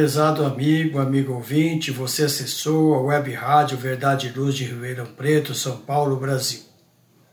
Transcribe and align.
Prezado 0.00 0.46
amigo, 0.46 0.98
amigo 0.98 1.34
ouvinte, 1.34 1.90
você 1.90 2.24
acessou 2.24 2.94
a 2.94 3.02
web 3.02 3.34
rádio 3.34 3.76
Verdade 3.76 4.28
e 4.28 4.30
Luz 4.30 4.54
de 4.54 4.64
Ribeirão 4.64 5.04
Preto, 5.04 5.54
São 5.54 5.76
Paulo, 5.76 6.16
Brasil. 6.16 6.62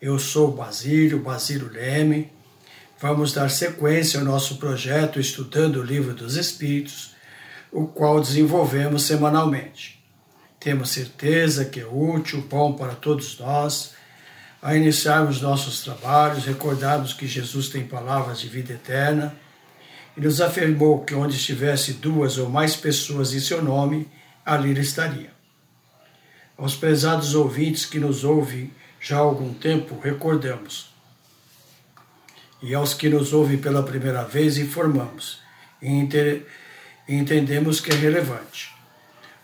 Eu 0.01 0.19
sou 0.19 0.51
Basílio, 0.51 1.17
Basílio 1.19 1.71
Leme. 1.71 2.29
Vamos 2.99 3.31
dar 3.31 3.49
sequência 3.49 4.19
ao 4.19 4.25
nosso 4.25 4.57
projeto 4.57 5.17
Estudando 5.17 5.77
o 5.77 5.81
Livro 5.81 6.13
dos 6.13 6.35
Espíritos, 6.35 7.15
o 7.71 7.87
qual 7.87 8.19
desenvolvemos 8.19 9.03
semanalmente. 9.03 10.03
Temos 10.59 10.89
certeza 10.89 11.63
que 11.63 11.79
é 11.79 11.87
útil, 11.87 12.45
bom 12.49 12.73
para 12.73 12.95
todos 12.95 13.39
nós, 13.39 13.93
a 14.61 14.75
iniciarmos 14.75 15.41
nossos 15.41 15.85
trabalhos, 15.85 16.43
recordarmos 16.43 17.13
que 17.13 17.27
Jesus 17.27 17.69
tem 17.69 17.87
palavras 17.87 18.41
de 18.41 18.49
vida 18.49 18.73
eterna 18.73 19.33
e 20.17 20.21
nos 20.21 20.41
afirmou 20.41 21.03
que 21.03 21.13
onde 21.13 21.35
estivesse 21.35 21.93
duas 21.93 22.39
ou 22.39 22.49
mais 22.49 22.75
pessoas 22.75 23.33
em 23.35 23.39
seu 23.39 23.61
nome, 23.61 24.09
ali 24.43 24.71
ele 24.71 24.81
estaria. 24.81 25.31
Aos 26.57 26.75
pesados 26.75 27.35
ouvintes 27.35 27.85
que 27.85 27.99
nos 27.99 28.23
ouvem 28.23 28.71
já 28.99 29.17
há 29.17 29.19
algum 29.19 29.53
tempo, 29.53 29.99
recordamos. 29.99 30.91
E 32.63 32.73
aos 32.73 32.95
que 32.95 33.07
nos 33.07 33.31
ouvem 33.31 33.59
pela 33.59 33.83
primeira 33.83 34.23
vez, 34.23 34.57
informamos 34.57 35.39
e 35.79 35.87
entendemos 37.07 37.79
que 37.79 37.91
é 37.91 37.95
relevante. 37.95 38.75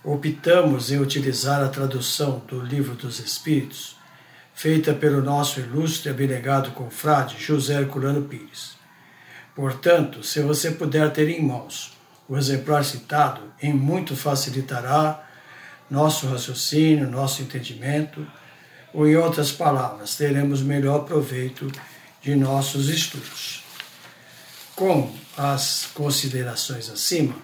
Optamos 0.03 0.91
em 0.91 0.99
utilizar 0.99 1.61
a 1.61 1.69
tradução 1.69 2.41
do 2.47 2.59
Livro 2.59 2.95
dos 2.95 3.19
Espíritos, 3.19 3.95
feita 4.55 4.91
pelo 4.91 5.21
nosso 5.21 5.59
ilustre 5.59 6.09
e 6.09 6.11
abnegado 6.11 6.71
confrade 6.71 7.35
José 7.39 7.75
Herculano 7.75 8.23
Pires 8.23 8.82
Portanto, 9.55 10.23
se 10.23 10.41
você 10.41 10.71
puder 10.71 11.11
ter 11.13 11.29
em 11.29 11.41
mãos 11.41 11.93
o 12.27 12.37
exemplar 12.37 12.83
citado, 12.83 13.53
em 13.61 13.73
muito 13.73 14.15
facilitará 14.15 15.23
nosso 15.89 16.27
raciocínio, 16.27 17.09
nosso 17.09 17.41
entendimento, 17.41 18.25
ou 18.93 19.07
em 19.07 19.15
outras 19.15 19.51
palavras, 19.51 20.15
teremos 20.15 20.61
melhor 20.61 21.05
proveito 21.05 21.71
de 22.21 22.35
nossos 22.35 22.89
estudos. 22.89 23.63
Com 24.75 25.13
as 25.37 25.87
considerações 25.93 26.89
acima, 26.89 27.35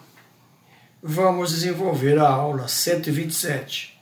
vamos 1.02 1.52
desenvolver 1.52 2.18
a 2.18 2.28
aula 2.28 2.68
127, 2.68 4.00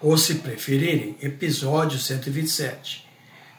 ou 0.00 0.18
se 0.18 0.36
preferirem, 0.36 1.16
episódio 1.22 1.98
127. 1.98 3.08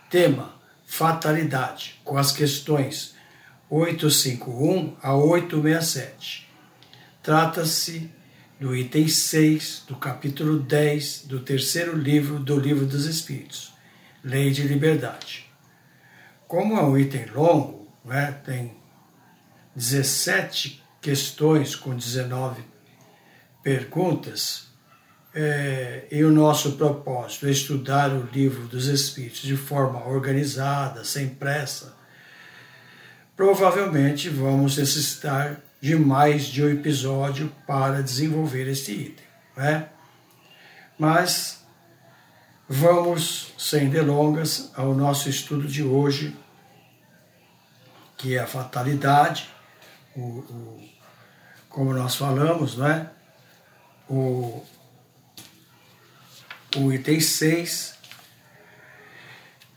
Tema: 0.09 0.53
fatalidade, 0.93 1.99
com 2.03 2.19
as 2.19 2.31
questões 2.31 3.15
851 3.67 4.95
a 5.01 5.15
867. 5.15 6.47
Trata-se 7.23 8.11
do 8.59 8.75
item 8.75 9.07
6 9.07 9.85
do 9.87 9.95
capítulo 9.95 10.59
10 10.59 11.25
do 11.25 11.39
terceiro 11.39 11.97
livro 11.97 12.37
do 12.37 12.59
Livro 12.59 12.85
dos 12.85 13.07
Espíritos, 13.07 13.73
Lei 14.23 14.51
de 14.51 14.61
Liberdade. 14.67 15.51
Como 16.47 16.77
é 16.77 16.83
um 16.83 16.95
item 16.95 17.25
longo, 17.25 17.91
né, 18.05 18.39
tem 18.45 18.77
17 19.75 20.79
questões 21.01 21.75
com 21.75 21.95
19 21.95 22.63
perguntas, 23.63 24.67
é, 25.35 26.05
e 26.11 26.23
o 26.23 26.31
nosso 26.31 26.73
propósito 26.73 27.47
é 27.47 27.51
estudar 27.51 28.11
o 28.11 28.27
livro 28.31 28.67
dos 28.67 28.87
Espíritos 28.87 29.41
de 29.41 29.57
forma 29.57 30.05
organizada, 30.07 31.03
sem 31.03 31.29
pressa, 31.29 31.95
provavelmente 33.35 34.29
vamos 34.29 34.77
necessitar 34.77 35.59
de 35.81 35.95
mais 35.95 36.45
de 36.45 36.63
um 36.63 36.69
episódio 36.69 37.51
para 37.65 38.01
desenvolver 38.01 38.67
este 38.67 38.91
item. 38.91 39.25
Né? 39.57 39.89
Mas 40.97 41.65
vamos, 42.69 43.53
sem 43.57 43.89
delongas, 43.89 44.71
ao 44.75 44.93
nosso 44.93 45.29
estudo 45.29 45.67
de 45.67 45.83
hoje, 45.83 46.37
que 48.17 48.35
é 48.37 48.39
a 48.39 48.47
fatalidade, 48.47 49.49
o, 50.15 50.21
o 50.21 50.93
como 51.67 51.91
nós 51.91 52.15
falamos, 52.15 52.77
não 52.77 52.87
é? 52.87 53.09
O, 54.07 54.63
o 56.75 56.91
item 56.91 57.19
6 57.19 57.93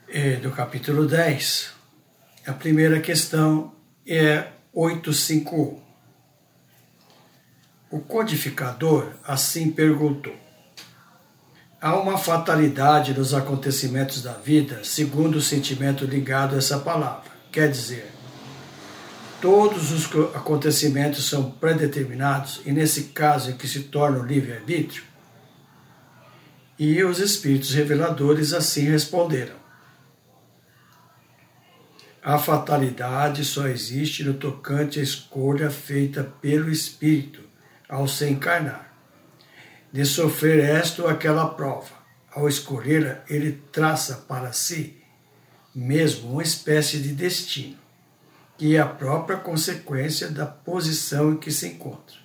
é, 0.08 0.36
do 0.36 0.50
capítulo 0.50 1.06
10. 1.06 1.70
A 2.46 2.52
primeira 2.52 3.00
questão 3.00 3.74
é 4.06 4.46
851. 4.72 5.80
O 7.90 8.00
codificador 8.00 9.12
assim 9.24 9.70
perguntou: 9.70 10.34
Há 11.80 11.96
uma 11.96 12.16
fatalidade 12.16 13.12
nos 13.12 13.34
acontecimentos 13.34 14.22
da 14.22 14.32
vida, 14.32 14.82
segundo 14.82 15.36
o 15.36 15.42
sentimento 15.42 16.04
ligado 16.04 16.54
a 16.54 16.58
essa 16.58 16.78
palavra. 16.78 17.30
Quer 17.52 17.70
dizer, 17.70 18.10
todos 19.40 19.92
os 19.92 20.06
acontecimentos 20.34 21.28
são 21.28 21.50
predeterminados 21.50 22.60
e, 22.64 22.72
nesse 22.72 23.04
caso, 23.04 23.50
em 23.50 23.56
que 23.56 23.68
se 23.68 23.80
torna 23.80 24.18
o 24.18 24.26
livre-arbítrio? 24.26 25.15
E 26.78 27.02
os 27.02 27.20
espíritos 27.20 27.72
reveladores 27.72 28.52
assim 28.52 28.82
responderam: 28.82 29.56
A 32.22 32.38
fatalidade 32.38 33.44
só 33.46 33.66
existe 33.66 34.22
no 34.22 34.34
tocante 34.34 35.00
à 35.00 35.02
escolha 35.02 35.70
feita 35.70 36.22
pelo 36.22 36.70
espírito 36.70 37.40
ao 37.88 38.06
se 38.06 38.28
encarnar, 38.28 38.92
de 39.90 40.04
sofrer 40.04 40.62
esta 40.62 41.02
ou 41.02 41.08
aquela 41.08 41.48
prova. 41.48 41.96
Ao 42.30 42.46
escolhê-la, 42.46 43.22
ele 43.30 43.52
traça 43.72 44.16
para 44.28 44.52
si 44.52 45.02
mesmo 45.74 46.32
uma 46.32 46.42
espécie 46.42 46.98
de 46.98 47.12
destino, 47.12 47.78
que 48.58 48.76
é 48.76 48.80
a 48.80 48.86
própria 48.86 49.38
consequência 49.38 50.28
da 50.28 50.44
posição 50.44 51.32
em 51.32 51.36
que 51.38 51.50
se 51.50 51.68
encontra. 51.68 52.16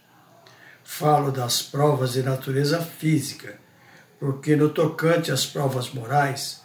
Falo 0.83 1.31
das 1.31 1.62
provas 1.62 2.13
de 2.13 2.24
natureza 2.24 2.81
física 2.81 3.61
porque 4.21 4.56
no 4.56 4.69
tocante 4.69 5.31
às 5.31 5.47
provas 5.47 5.89
morais 5.89 6.62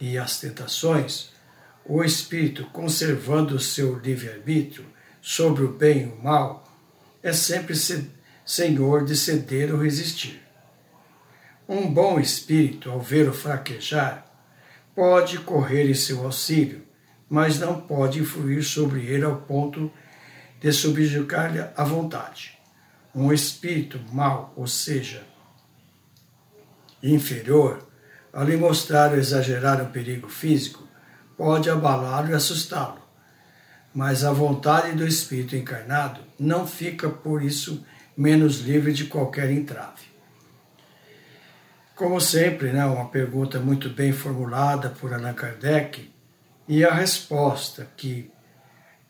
e 0.00 0.16
às 0.16 0.38
tentações, 0.38 1.32
o 1.84 2.04
espírito, 2.04 2.64
conservando 2.66 3.56
o 3.56 3.60
seu 3.60 3.98
livre-arbítrio 3.98 4.86
sobre 5.20 5.64
o 5.64 5.72
bem 5.72 6.02
e 6.02 6.04
o 6.04 6.22
mal, 6.22 6.62
é 7.20 7.32
sempre 7.32 7.74
senhor 8.46 9.04
de 9.04 9.16
ceder 9.16 9.74
ou 9.74 9.82
resistir. 9.82 10.40
Um 11.68 11.92
bom 11.92 12.20
espírito, 12.20 12.88
ao 12.88 13.00
vê-lo 13.00 13.32
fraquejar, 13.32 14.24
pode 14.94 15.38
correr 15.38 15.90
em 15.90 15.94
seu 15.94 16.24
auxílio, 16.24 16.82
mas 17.28 17.58
não 17.58 17.80
pode 17.80 18.20
influir 18.20 18.62
sobre 18.62 19.06
ele 19.06 19.24
ao 19.24 19.38
ponto 19.38 19.90
de 20.60 20.72
subjugar-lhe 20.72 21.64
a 21.76 21.82
vontade. 21.82 22.56
Um 23.12 23.32
espírito 23.32 23.98
mau, 24.12 24.52
ou 24.56 24.68
seja, 24.68 25.31
inferior, 27.02 27.86
ao 28.32 28.44
lhe 28.44 28.56
mostrar 28.56 29.10
ou 29.10 29.18
exagerar 29.18 29.82
o 29.82 29.90
perigo 29.90 30.28
físico, 30.28 30.86
pode 31.36 31.68
abalá-lo 31.68 32.30
e 32.30 32.34
assustá-lo, 32.34 33.00
mas 33.94 34.24
a 34.24 34.32
vontade 34.32 34.92
do 34.92 35.06
espírito 35.06 35.56
encarnado 35.56 36.20
não 36.38 36.66
fica 36.66 37.08
por 37.08 37.42
isso 37.42 37.84
menos 38.16 38.60
livre 38.60 38.92
de 38.92 39.06
qualquer 39.06 39.50
entrave. 39.50 40.12
Como 41.94 42.20
sempre, 42.20 42.72
né, 42.72 42.84
uma 42.84 43.08
pergunta 43.08 43.60
muito 43.60 43.90
bem 43.90 44.12
formulada 44.12 44.90
por 44.90 45.12
Allan 45.12 45.34
Kardec 45.34 46.10
e 46.66 46.84
a 46.84 46.92
resposta 46.94 47.86
que 47.96 48.30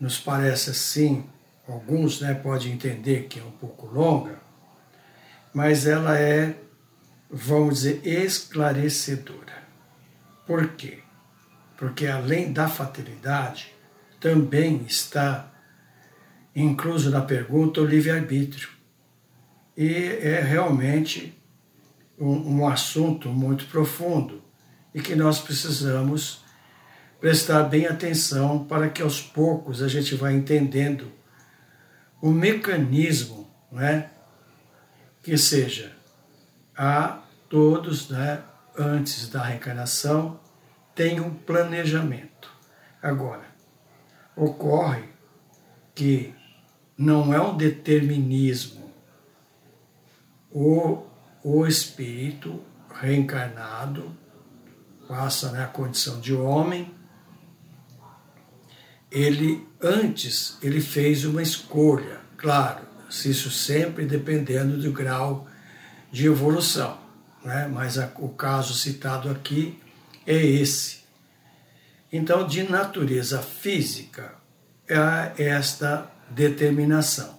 nos 0.01 0.19
parece 0.19 0.71
assim, 0.71 1.25
alguns 1.69 2.21
né, 2.21 2.35
podem 2.35 2.73
entender 2.73 3.29
que 3.29 3.39
é 3.39 3.43
um 3.43 3.53
pouco 3.53 3.87
longa, 3.87 4.41
mas 5.55 5.87
ela 5.87 6.19
é, 6.19 6.57
vamos 7.33 7.81
dizer, 7.81 8.07
esclarecedora. 8.07 9.63
Por 10.47 10.69
quê? 10.75 10.99
Porque 11.79 12.07
além 12.07 12.53
da 12.53 12.69
fatalidade, 12.69 13.73
também 14.21 14.85
está 14.87 15.51
incluso 16.55 17.11
na 17.11 17.23
pergunta 17.23 17.81
o 17.81 17.87
livre-arbítrio. 17.87 18.69
E 19.75 19.91
é 20.21 20.41
realmente 20.41 21.37
um, 22.19 22.59
um 22.59 22.69
assunto 22.69 23.31
muito 23.31 23.65
profundo 23.67 24.45
e 24.95 25.01
que 25.01 25.17
nós 25.17 25.41
precisamos 25.41 26.45
prestar 27.19 27.63
bem 27.63 27.87
atenção 27.87 28.65
para 28.65 28.91
que 28.91 29.01
aos 29.01 29.23
poucos 29.23 29.81
a 29.81 29.89
gente 29.89 30.15
vá 30.15 30.31
entendendo 30.31 31.11
o 32.21 32.31
mecanismo, 32.31 33.51
né, 33.71 34.11
que 35.23 35.39
seja 35.39 35.93
a 36.77 37.22
todos, 37.53 38.09
né, 38.09 38.43
antes 38.79 39.29
da 39.29 39.43
reencarnação, 39.43 40.41
tem 40.95 41.21
um 41.21 41.35
planejamento. 41.35 42.51
Agora, 43.03 43.45
ocorre 44.35 45.05
que 45.95 46.35
não 46.97 47.35
é 47.35 47.39
um 47.39 47.55
determinismo. 47.55 48.91
O 50.51 51.03
o 51.45 51.67
espírito 51.67 52.63
reencarnado 52.89 54.17
passa 55.07 55.51
né, 55.51 55.65
a 55.65 55.67
condição 55.67 56.21
de 56.21 56.33
homem. 56.33 56.95
Ele 59.11 59.67
antes 59.79 60.57
ele 60.63 60.81
fez 60.81 61.27
uma 61.27 61.43
escolha, 61.43 62.21
claro, 62.39 62.87
isso 63.11 63.51
sempre 63.51 64.07
dependendo 64.07 64.79
do 64.79 64.91
grau 64.91 65.47
de 66.11 66.27
evolução, 66.27 67.02
né? 67.45 67.69
mas 67.73 67.99
a, 67.99 68.11
o 68.17 68.29
caso 68.31 68.75
citado 68.75 69.31
aqui 69.31 69.81
é 70.27 70.37
esse. 70.37 71.03
Então, 72.13 72.47
de 72.47 72.63
natureza 72.65 73.41
física, 73.41 74.35
é 74.89 75.45
esta 75.45 76.11
determinação. 76.31 77.39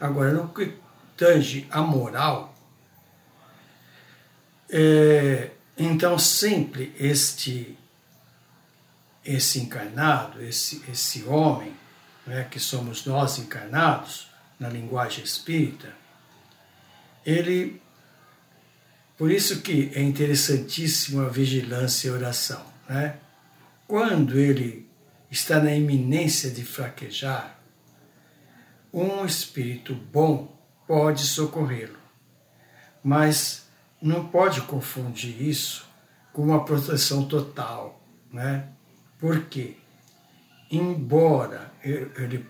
Agora, 0.00 0.32
no 0.32 0.48
que 0.48 0.76
tange 1.16 1.66
a 1.70 1.82
moral, 1.82 2.54
é, 4.70 5.50
então, 5.76 6.18
sempre 6.18 6.94
este, 6.98 7.76
esse 9.24 9.60
encarnado, 9.60 10.42
esse, 10.42 10.82
esse 10.90 11.24
homem, 11.24 11.74
né, 12.26 12.46
que 12.50 12.58
somos 12.58 13.04
nós 13.04 13.38
encarnados, 13.38 14.28
na 14.58 14.68
linguagem 14.68 15.22
espírita, 15.24 15.92
ele. 17.24 17.82
Por 19.24 19.30
isso 19.30 19.62
que 19.62 19.90
é 19.94 20.02
interessantíssimo 20.02 21.22
a 21.22 21.30
vigilância 21.30 22.08
e 22.08 22.10
a 22.10 22.14
oração. 22.14 22.62
Né? 22.86 23.16
Quando 23.88 24.38
ele 24.38 24.86
está 25.30 25.58
na 25.58 25.74
iminência 25.74 26.50
de 26.50 26.62
fraquejar, 26.62 27.58
um 28.92 29.24
espírito 29.24 29.94
bom 29.94 30.54
pode 30.86 31.22
socorrê-lo. 31.22 31.96
Mas 33.02 33.66
não 33.98 34.28
pode 34.28 34.60
confundir 34.60 35.40
isso 35.40 35.88
com 36.30 36.42
uma 36.42 36.62
proteção 36.62 37.26
total, 37.26 38.04
né? 38.30 38.68
Porque, 39.18 39.78
embora 40.70 41.72
ele 41.82 42.46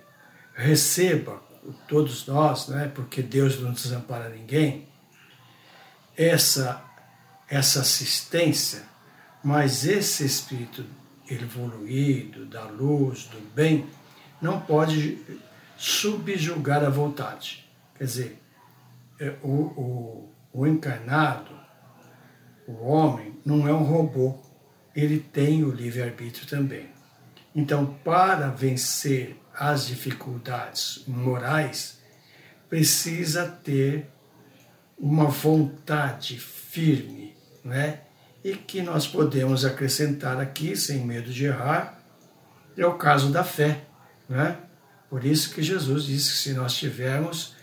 receba 0.57 1.41
todos 1.87 2.27
nós, 2.27 2.67
né? 2.67 2.91
Porque 2.93 3.23
Deus 3.23 3.61
não 3.61 3.71
desampara 3.71 4.29
ninguém, 4.29 4.89
essa 6.17 6.83
essa 7.49 7.81
assistência, 7.81 8.83
mas 9.43 9.85
esse 9.85 10.25
espírito 10.25 10.85
evoluído, 11.29 12.47
da 12.47 12.65
luz, 12.65 13.25
do 13.25 13.39
bem, 13.55 13.87
não 14.41 14.61
pode 14.61 15.19
subjugar 15.77 16.83
a 16.83 16.89
vontade. 16.89 17.69
Quer 17.97 18.05
dizer, 18.05 18.43
é, 19.21 19.37
o, 19.43 19.49
o 19.51 20.35
o 20.55 20.65
encarnado, 20.65 21.51
o 22.65 22.87
homem, 22.87 23.37
não 23.45 23.67
é 23.67 23.73
um 23.75 23.83
robô, 23.83 24.39
ele 24.95 25.19
tem 25.19 25.65
o 25.65 25.73
livre-arbítrio 25.73 26.47
também. 26.47 26.89
Então, 27.53 27.99
para 28.05 28.49
vencer 28.51 29.37
as 29.53 29.89
dificuldades 29.89 31.03
morais, 31.09 32.01
precisa 32.71 33.49
ter 33.49 34.09
uma 34.99 35.27
vontade 35.27 36.39
firme, 36.39 37.37
né? 37.65 38.01
E 38.43 38.55
que 38.55 38.83
nós 38.83 39.07
podemos 39.07 39.65
acrescentar 39.65 40.39
aqui, 40.39 40.77
sem 40.77 41.01
medo 41.01 41.31
de 41.31 41.47
errar, 41.47 41.99
é 42.77 42.87
o 42.87 42.95
caso 42.95 43.31
da 43.31 43.43
fé, 43.43 43.85
né? 44.29 44.59
Por 45.09 45.25
isso 45.25 45.55
que 45.55 45.63
Jesus 45.63 46.05
disse 46.05 46.31
que 46.33 46.37
se 46.39 46.53
nós 46.53 46.75
tivermos 46.75 47.55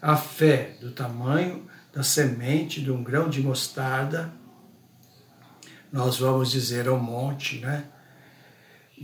a 0.00 0.16
fé 0.16 0.76
do 0.80 0.90
tamanho 0.90 1.66
da 1.92 2.02
semente 2.02 2.82
de 2.82 2.90
um 2.90 3.02
grão 3.02 3.28
de 3.28 3.40
mostarda, 3.40 4.32
nós 5.92 6.18
vamos 6.18 6.50
dizer 6.50 6.88
ao 6.88 6.98
monte, 6.98 7.60
né? 7.60 7.84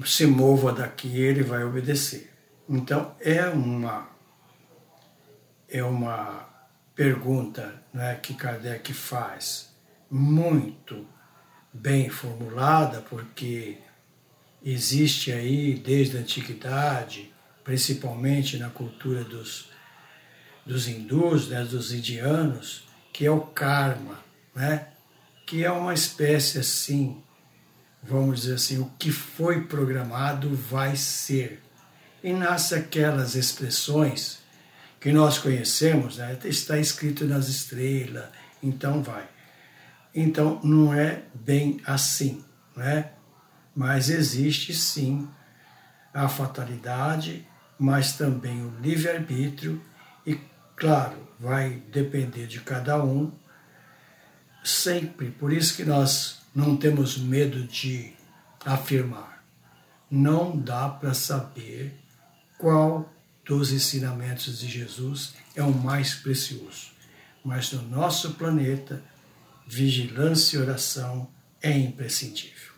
Se 0.05 0.27
mova 0.27 0.73
daqui, 0.73 1.17
ele 1.17 1.43
vai 1.43 1.63
obedecer. 1.63 2.33
Então 2.69 3.15
é 3.21 3.47
uma 3.47 4.09
é 5.69 5.83
uma 5.85 6.50
pergunta 7.01 7.83
né, 7.95 8.15
que 8.23 8.35
Kardec 8.35 8.93
faz 8.93 9.71
muito 10.11 11.07
bem 11.73 12.11
formulada, 12.11 13.01
porque 13.01 13.79
existe 14.63 15.33
aí 15.33 15.77
desde 15.77 16.19
a 16.19 16.21
antiguidade, 16.21 17.33
principalmente 17.65 18.59
na 18.59 18.69
cultura 18.69 19.25
dos 19.25 19.71
dos 20.67 20.89
hindus, 20.89 21.49
né, 21.49 21.65
dos 21.65 21.91
indianos, 21.91 22.85
que 23.15 23.25
é 23.25 23.31
o 23.31 23.41
karma, 23.41 24.21
né, 24.55 24.89
que 25.47 25.65
é 25.65 25.73
uma 25.73 25.95
espécie 25.95 26.59
assim, 26.59 27.23
vamos 28.03 28.43
dizer 28.43 28.57
assim, 28.57 28.79
o 28.79 28.93
que 28.99 29.11
foi 29.11 29.63
programado 29.63 30.55
vai 30.55 30.97
ser. 30.97 31.63
E 32.23 32.31
nasce 32.35 32.75
aquelas 32.75 33.35
expressões 33.35 34.40
que 35.01 35.11
nós 35.11 35.39
conhecemos, 35.39 36.19
né, 36.19 36.39
está 36.45 36.79
escrito 36.79 37.25
nas 37.25 37.49
estrelas, 37.49 38.29
então 38.63 39.03
vai. 39.03 39.27
Então 40.15 40.61
não 40.63 40.93
é 40.93 41.23
bem 41.35 41.81
assim, 41.87 42.45
né? 42.77 43.13
Mas 43.75 44.11
existe 44.11 44.75
sim 44.75 45.27
a 46.13 46.29
fatalidade, 46.29 47.47
mas 47.79 48.13
também 48.13 48.63
o 48.63 48.75
livre-arbítrio 48.81 49.81
e, 50.27 50.39
claro, 50.77 51.17
vai 51.39 51.83
depender 51.91 52.47
de 52.47 52.61
cada 52.61 53.03
um, 53.03 53.33
sempre. 54.63 55.31
Por 55.31 55.53
isso 55.53 55.75
que 55.77 55.85
nós 55.85 56.43
não 56.55 56.77
temos 56.77 57.17
medo 57.17 57.65
de 57.65 58.13
afirmar. 58.67 59.43
Não 60.11 60.59
dá 60.59 60.89
para 60.89 61.15
saber 61.15 61.97
qual 62.59 63.11
dos 63.51 63.73
ensinamentos 63.73 64.61
de 64.61 64.69
Jesus 64.69 65.35
é 65.57 65.63
o 65.65 65.75
mais 65.75 66.15
precioso. 66.15 66.93
Mas 67.45 67.73
no 67.73 67.83
nosso 67.83 68.35
planeta, 68.35 69.03
vigilância 69.67 70.57
e 70.57 70.61
oração 70.61 71.29
é 71.61 71.77
imprescindível. 71.77 72.73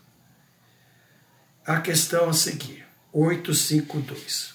A 1.67 1.79
questão 1.79 2.31
a 2.31 2.33
seguir, 2.33 2.87
852. 3.13 4.55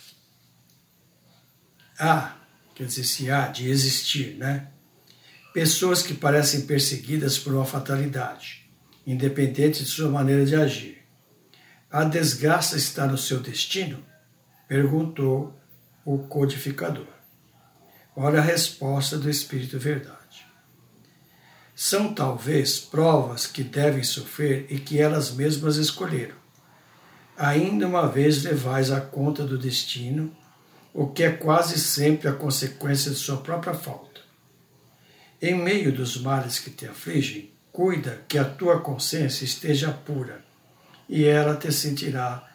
Ah, 1.99 2.35
quer 2.73 2.87
dizer, 2.87 3.03
se 3.03 3.29
há 3.29 3.49
de 3.49 3.69
existir, 3.69 4.37
né? 4.37 4.69
Pessoas 5.53 6.01
que 6.01 6.15
parecem 6.15 6.65
perseguidas 6.65 7.37
por 7.37 7.53
uma 7.53 7.65
fatalidade, 7.65 8.67
independente 9.05 9.83
de 9.83 9.89
sua 9.89 10.09
maneira 10.09 10.43
de 10.47 10.55
agir. 10.55 10.97
A 11.91 12.03
desgraça 12.03 12.75
está 12.75 13.05
no 13.05 13.19
seu 13.19 13.39
destino? 13.39 14.03
Perguntou 14.67 15.55
o 16.07 16.19
codificador. 16.19 17.05
Olha 18.15 18.39
a 18.39 18.41
resposta 18.41 19.17
do 19.17 19.29
Espírito 19.29 19.77
Verdade. 19.77 20.47
São 21.75 22.13
talvez 22.13 22.79
provas 22.79 23.45
que 23.45 23.61
devem 23.61 24.01
sofrer 24.03 24.67
e 24.69 24.79
que 24.79 25.01
elas 25.01 25.31
mesmas 25.31 25.75
escolheram. 25.75 26.37
ainda 27.35 27.85
uma 27.85 28.07
vez 28.07 28.41
levais 28.41 28.89
a 28.89 29.01
conta 29.01 29.43
do 29.43 29.57
destino, 29.57 30.33
o 30.93 31.07
que 31.07 31.23
é 31.23 31.29
quase 31.29 31.77
sempre 31.77 32.29
a 32.29 32.33
consequência 32.33 33.11
de 33.11 33.17
sua 33.17 33.37
própria 33.37 33.73
falta. 33.73 34.21
Em 35.41 35.55
meio 35.55 35.91
dos 35.91 36.15
males 36.21 36.57
que 36.57 36.69
te 36.69 36.87
afligem, 36.87 37.51
cuida 37.69 38.23
que 38.29 38.37
a 38.37 38.45
tua 38.45 38.79
consciência 38.79 39.43
esteja 39.43 39.91
pura, 39.91 40.41
e 41.09 41.25
ela 41.25 41.57
te 41.57 41.69
sentirá 41.69 42.47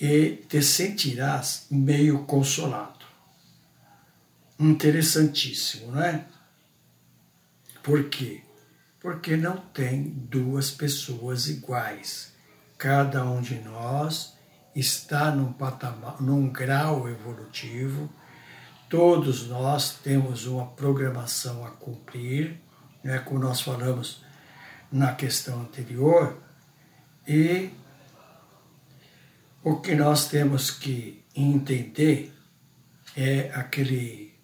e 0.00 0.44
te 0.48 0.62
sentirás 0.62 1.66
meio 1.70 2.24
consolado. 2.24 3.06
Interessantíssimo, 4.58 5.92
não 5.92 6.02
é? 6.02 6.24
Por 7.82 8.08
quê? 8.08 8.42
Porque 9.00 9.36
não 9.36 9.56
tem 9.56 10.02
duas 10.02 10.70
pessoas 10.70 11.48
iguais. 11.48 12.32
Cada 12.76 13.24
um 13.24 13.40
de 13.40 13.58
nós 13.60 14.36
está 14.74 15.30
num 15.30 15.52
patamar, 15.52 16.20
num 16.20 16.48
grau 16.48 17.08
evolutivo. 17.08 18.12
Todos 18.88 19.46
nós 19.48 19.94
temos 20.02 20.46
uma 20.46 20.66
programação 20.66 21.64
a 21.64 21.70
cumprir, 21.70 22.60
né, 23.02 23.18
como 23.18 23.40
nós 23.40 23.60
falamos 23.60 24.22
na 24.90 25.14
questão 25.14 25.60
anterior, 25.60 26.38
e 27.26 27.70
o 29.62 29.76
que 29.76 29.94
nós 29.94 30.28
temos 30.28 30.70
que 30.70 31.24
entender 31.34 32.32
é 33.16 33.50
aquele 33.54 34.34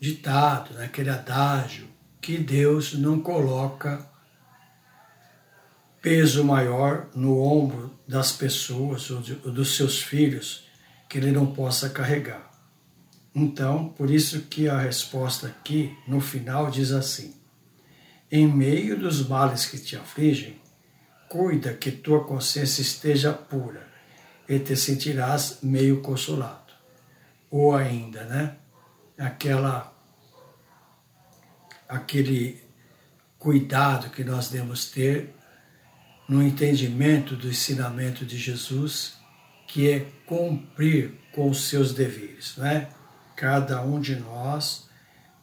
ditado, 0.00 0.74
né, 0.74 0.86
aquele 0.86 1.10
adágio, 1.10 1.88
que 2.20 2.38
Deus 2.38 2.94
não 2.94 3.20
coloca 3.20 4.06
peso 6.02 6.44
maior 6.44 7.08
no 7.14 7.40
ombro 7.40 7.98
das 8.06 8.32
pessoas 8.32 9.10
ou, 9.10 9.20
de, 9.20 9.38
ou 9.44 9.50
dos 9.50 9.76
seus 9.76 10.02
filhos 10.02 10.66
que 11.08 11.16
ele 11.16 11.32
não 11.32 11.46
possa 11.46 11.88
carregar. 11.88 12.50
Então, 13.34 13.88
por 13.88 14.10
isso 14.10 14.42
que 14.42 14.68
a 14.68 14.78
resposta 14.78 15.46
aqui, 15.46 15.96
no 16.06 16.20
final, 16.20 16.70
diz 16.70 16.92
assim: 16.92 17.34
Em 18.30 18.46
meio 18.46 18.98
dos 18.98 19.26
males 19.26 19.66
que 19.66 19.78
te 19.78 19.96
afligem, 19.96 20.60
cuida 21.34 21.74
que 21.74 21.90
tua 21.90 22.22
consciência 22.22 22.80
esteja 22.80 23.32
pura 23.32 23.88
e 24.48 24.56
te 24.60 24.76
sentirás 24.76 25.58
meio 25.64 26.00
consolado. 26.00 26.72
Ou 27.50 27.74
ainda, 27.74 28.22
né? 28.22 28.54
Aquela 29.18 29.92
aquele 31.88 32.62
cuidado 33.36 34.10
que 34.10 34.22
nós 34.22 34.48
devemos 34.48 34.92
ter 34.92 35.34
no 36.28 36.40
entendimento 36.40 37.34
do 37.34 37.48
ensinamento 37.48 38.24
de 38.24 38.38
Jesus, 38.38 39.14
que 39.66 39.90
é 39.90 40.06
cumprir 40.26 41.14
com 41.34 41.50
os 41.50 41.68
seus 41.68 41.92
deveres, 41.92 42.56
né? 42.58 42.90
Cada 43.34 43.82
um 43.82 44.00
de 44.00 44.14
nós 44.14 44.88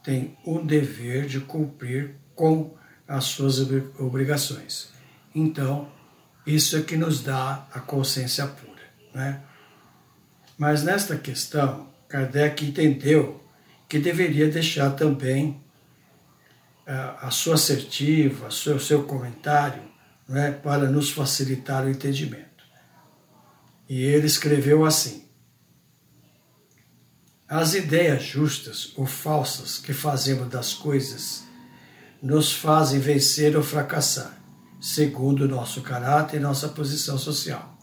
tem 0.02 0.38
um 0.46 0.64
dever 0.64 1.26
de 1.26 1.40
cumprir 1.40 2.16
com 2.34 2.74
as 3.06 3.24
suas 3.24 3.60
obrigações. 4.00 4.90
Então, 5.34 5.90
isso 6.46 6.76
é 6.76 6.82
que 6.82 6.96
nos 6.96 7.22
dá 7.22 7.66
a 7.72 7.80
consciência 7.80 8.46
pura. 8.46 8.82
Né? 9.14 9.40
Mas 10.58 10.82
nesta 10.82 11.16
questão, 11.16 11.88
Kardec 12.08 12.64
entendeu 12.64 13.42
que 13.88 13.98
deveria 13.98 14.48
deixar 14.50 14.90
também 14.90 15.62
a, 16.86 17.26
a 17.26 17.30
sua 17.30 17.54
assertiva, 17.54 18.48
o 18.48 18.52
seu, 18.52 18.78
seu 18.78 19.04
comentário, 19.04 19.82
né, 20.28 20.50
para 20.50 20.90
nos 20.90 21.10
facilitar 21.10 21.84
o 21.84 21.90
entendimento. 21.90 22.64
E 23.88 24.02
ele 24.02 24.26
escreveu 24.26 24.84
assim: 24.84 25.24
As 27.48 27.74
ideias 27.74 28.22
justas 28.22 28.92
ou 28.96 29.06
falsas 29.06 29.78
que 29.78 29.92
fazemos 29.92 30.48
das 30.48 30.72
coisas 30.72 31.44
nos 32.22 32.52
fazem 32.52 33.00
vencer 33.00 33.56
ou 33.56 33.62
fracassar, 33.62 34.38
segundo 34.82 35.46
nosso 35.46 35.80
caráter 35.80 36.38
e 36.38 36.40
nossa 36.40 36.68
posição 36.68 37.16
social. 37.16 37.78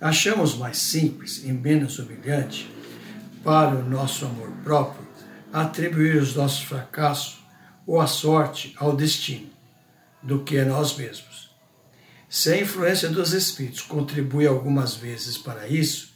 Achamos 0.00 0.56
mais 0.56 0.78
simples 0.78 1.44
e 1.44 1.52
menos 1.52 1.98
humilhante 1.98 2.72
para 3.44 3.76
o 3.76 3.84
nosso 3.84 4.24
amor 4.24 4.50
próprio 4.64 5.06
atribuir 5.52 6.16
os 6.16 6.34
nossos 6.34 6.62
fracassos 6.62 7.44
ou 7.86 8.00
a 8.00 8.06
sorte 8.06 8.74
ao 8.78 8.96
destino 8.96 9.50
do 10.22 10.42
que 10.42 10.58
a 10.58 10.64
nós 10.64 10.96
mesmos. 10.96 11.50
Se 12.26 12.50
a 12.50 12.58
influência 12.58 13.10
dos 13.10 13.34
espíritos 13.34 13.82
contribui 13.82 14.46
algumas 14.46 14.94
vezes 14.94 15.36
para 15.36 15.68
isso, 15.68 16.14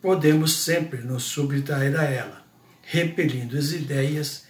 podemos 0.00 0.64
sempre 0.64 1.02
nos 1.02 1.24
subtrair 1.24 1.94
a 2.00 2.04
ela, 2.04 2.42
repelindo 2.80 3.58
as 3.58 3.72
ideias 3.72 4.48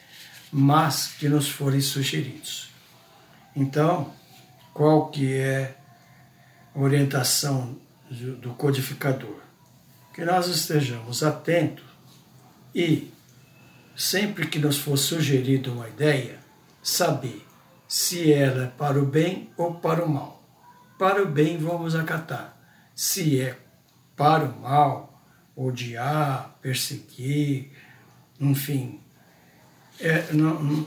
mas 0.52 1.08
que 1.18 1.28
nos 1.28 1.48
forem 1.48 1.80
sugeridos. 1.80 2.70
Então, 3.54 4.16
qual 4.78 5.10
que 5.10 5.34
é 5.34 5.76
a 6.72 6.78
orientação 6.78 7.76
do 8.40 8.54
codificador. 8.54 9.40
Que 10.14 10.24
nós 10.24 10.46
estejamos 10.46 11.24
atentos 11.24 11.84
e, 12.72 13.12
sempre 13.96 14.46
que 14.46 14.60
nos 14.60 14.78
for 14.78 14.96
sugerida 14.96 15.72
uma 15.72 15.88
ideia, 15.88 16.38
saber 16.80 17.44
se 17.88 18.32
ela 18.32 18.66
é 18.66 18.66
para 18.68 19.02
o 19.02 19.04
bem 19.04 19.50
ou 19.56 19.74
para 19.74 20.04
o 20.04 20.08
mal. 20.08 20.44
Para 20.96 21.24
o 21.24 21.26
bem, 21.26 21.58
vamos 21.58 21.96
acatar. 21.96 22.56
Se 22.94 23.40
é 23.40 23.58
para 24.14 24.44
o 24.44 24.60
mal, 24.60 25.20
odiar, 25.56 26.56
perseguir, 26.62 27.72
enfim, 28.38 29.00
é, 29.98 30.32
não, 30.32 30.62
não, 30.62 30.86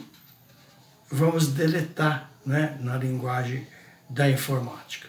vamos 1.09 1.49
deletar 1.49 2.31
né, 2.45 2.77
na 2.79 2.95
linguagem 2.95 3.67
da 4.11 4.29
informática. 4.29 5.07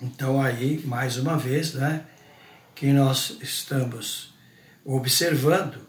Então 0.00 0.42
aí, 0.42 0.84
mais 0.84 1.16
uma 1.16 1.38
vez, 1.38 1.74
né, 1.74 2.04
que 2.74 2.92
nós 2.92 3.38
estamos 3.40 4.34
observando 4.84 5.86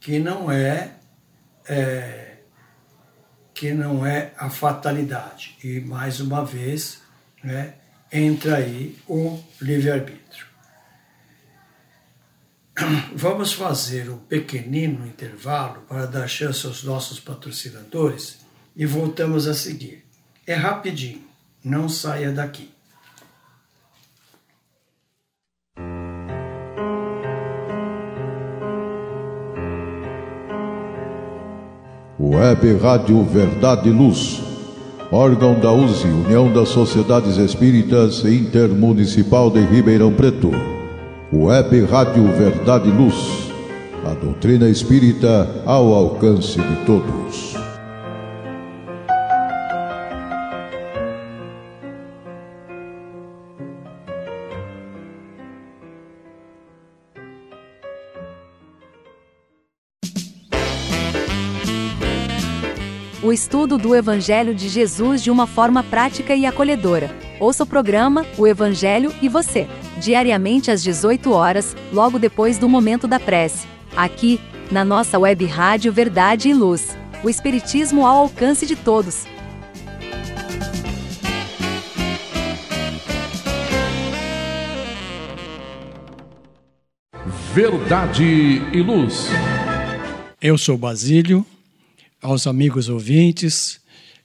que 0.00 0.18
não 0.18 0.50
é, 0.50 0.94
é 1.68 2.38
que 3.54 3.72
não 3.72 4.06
é 4.06 4.32
a 4.36 4.48
fatalidade. 4.48 5.56
E 5.62 5.80
mais 5.80 6.20
uma 6.20 6.44
vez, 6.44 7.02
né, 7.42 7.74
entra 8.10 8.56
aí 8.56 8.98
o 9.06 9.38
livre-arbítrio. 9.60 10.46
Vamos 13.14 13.52
fazer 13.52 14.08
um 14.08 14.18
pequenino 14.18 15.06
intervalo 15.06 15.82
para 15.82 16.06
dar 16.06 16.26
chance 16.26 16.66
aos 16.66 16.82
nossos 16.82 17.20
patrocinadores 17.20 18.38
e 18.74 18.86
voltamos 18.86 19.46
a 19.46 19.54
seguir. 19.54 20.07
É 20.48 20.54
rapidinho, 20.54 21.20
não 21.62 21.90
saia 21.90 22.32
daqui. 22.32 22.70
Web 32.18 32.78
Rádio 32.78 33.22
Verdade 33.24 33.90
e 33.90 33.92
Luz, 33.92 34.40
órgão 35.12 35.60
da 35.60 35.70
USE, 35.70 36.06
União 36.06 36.50
das 36.50 36.70
Sociedades 36.70 37.36
Espíritas 37.36 38.24
Intermunicipal 38.24 39.50
de 39.50 39.60
Ribeirão 39.60 40.14
Preto. 40.14 40.50
Web 41.30 41.84
Rádio 41.84 42.24
Verdade 42.32 42.88
e 42.88 42.92
Luz, 42.92 43.50
a 44.02 44.14
doutrina 44.14 44.66
espírita 44.70 45.62
ao 45.66 45.92
alcance 45.92 46.58
de 46.58 46.86
todos. 46.86 47.47
O 63.22 63.32
estudo 63.32 63.76
do 63.76 63.94
Evangelho 63.94 64.54
de 64.54 64.68
Jesus 64.68 65.22
de 65.22 65.30
uma 65.30 65.46
forma 65.46 65.82
prática 65.82 66.34
e 66.34 66.46
acolhedora. 66.46 67.10
Ouça 67.40 67.64
o 67.64 67.66
programa 67.66 68.24
O 68.36 68.46
Evangelho 68.46 69.12
e 69.20 69.28
Você, 69.28 69.66
diariamente 70.00 70.70
às 70.70 70.82
18 70.82 71.32
horas, 71.32 71.76
logo 71.92 72.18
depois 72.18 72.58
do 72.58 72.68
momento 72.68 73.06
da 73.08 73.18
prece. 73.18 73.66
Aqui, 73.96 74.40
na 74.70 74.84
nossa 74.84 75.18
web 75.18 75.44
rádio 75.46 75.92
Verdade 75.92 76.48
e 76.48 76.54
Luz. 76.54 76.96
O 77.24 77.28
Espiritismo 77.28 78.06
ao 78.06 78.18
alcance 78.18 78.64
de 78.64 78.76
todos. 78.76 79.26
Verdade 87.52 88.62
e 88.72 88.80
Luz. 88.80 89.26
Eu 90.40 90.56
sou 90.56 90.78
Basílio 90.78 91.44
aos 92.20 92.46
amigos 92.46 92.88
ouvintes, 92.88 93.80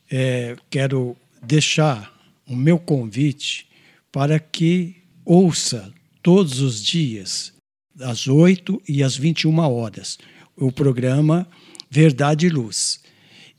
é, 0.10 0.56
quero 0.70 1.16
deixar 1.42 2.14
o 2.48 2.56
meu 2.56 2.78
convite 2.80 3.68
para 4.12 4.40
que 4.40 4.96
ouça 5.26 5.94
todos 6.22 6.60
os 6.60 6.84
dias, 6.84 7.54
às 8.00 8.28
8 8.28 8.82
e 8.88 9.04
às 9.04 9.16
21 9.16 9.60
horas, 9.60 10.18
o 10.56 10.72
programa 10.72 11.48
Verdade 11.90 12.48
e 12.48 12.50
Luz. 12.50 13.02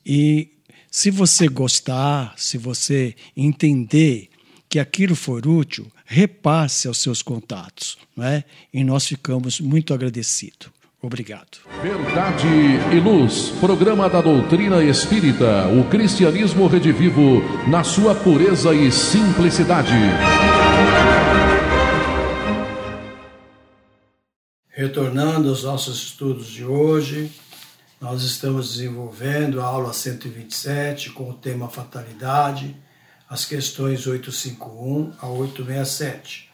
E 0.04 0.48
se 0.90 1.10
você 1.10 1.48
gostar, 1.48 2.34
se 2.36 2.58
você 2.58 3.14
entender 3.36 4.28
que 4.68 4.78
aquilo 4.78 5.14
for 5.14 5.46
útil, 5.46 5.90
repasse 6.04 6.88
aos 6.88 6.98
seus 6.98 7.22
contatos, 7.22 7.96
não 8.16 8.24
é? 8.24 8.44
E 8.72 8.82
nós 8.84 9.06
ficamos 9.06 9.60
muito 9.60 9.94
agradecidos. 9.94 10.68
Obrigado. 11.04 11.58
Verdade 11.82 12.46
e 12.90 12.98
Luz, 12.98 13.50
programa 13.60 14.08
da 14.08 14.22
doutrina 14.22 14.82
espírita, 14.82 15.68
o 15.68 15.86
cristianismo 15.90 16.66
redivivo 16.66 17.42
na 17.68 17.84
sua 17.84 18.14
pureza 18.14 18.72
e 18.72 18.90
simplicidade. 18.90 19.92
Retornando 24.66 25.50
aos 25.50 25.64
nossos 25.64 26.04
estudos 26.04 26.46
de 26.46 26.64
hoje, 26.64 27.30
nós 28.00 28.22
estamos 28.22 28.72
desenvolvendo 28.72 29.60
a 29.60 29.66
aula 29.66 29.92
127 29.92 31.10
com 31.10 31.28
o 31.28 31.34
tema 31.34 31.68
fatalidade, 31.68 32.74
as 33.28 33.44
questões 33.44 34.06
851 34.06 35.12
a 35.20 35.26
867. 35.26 36.48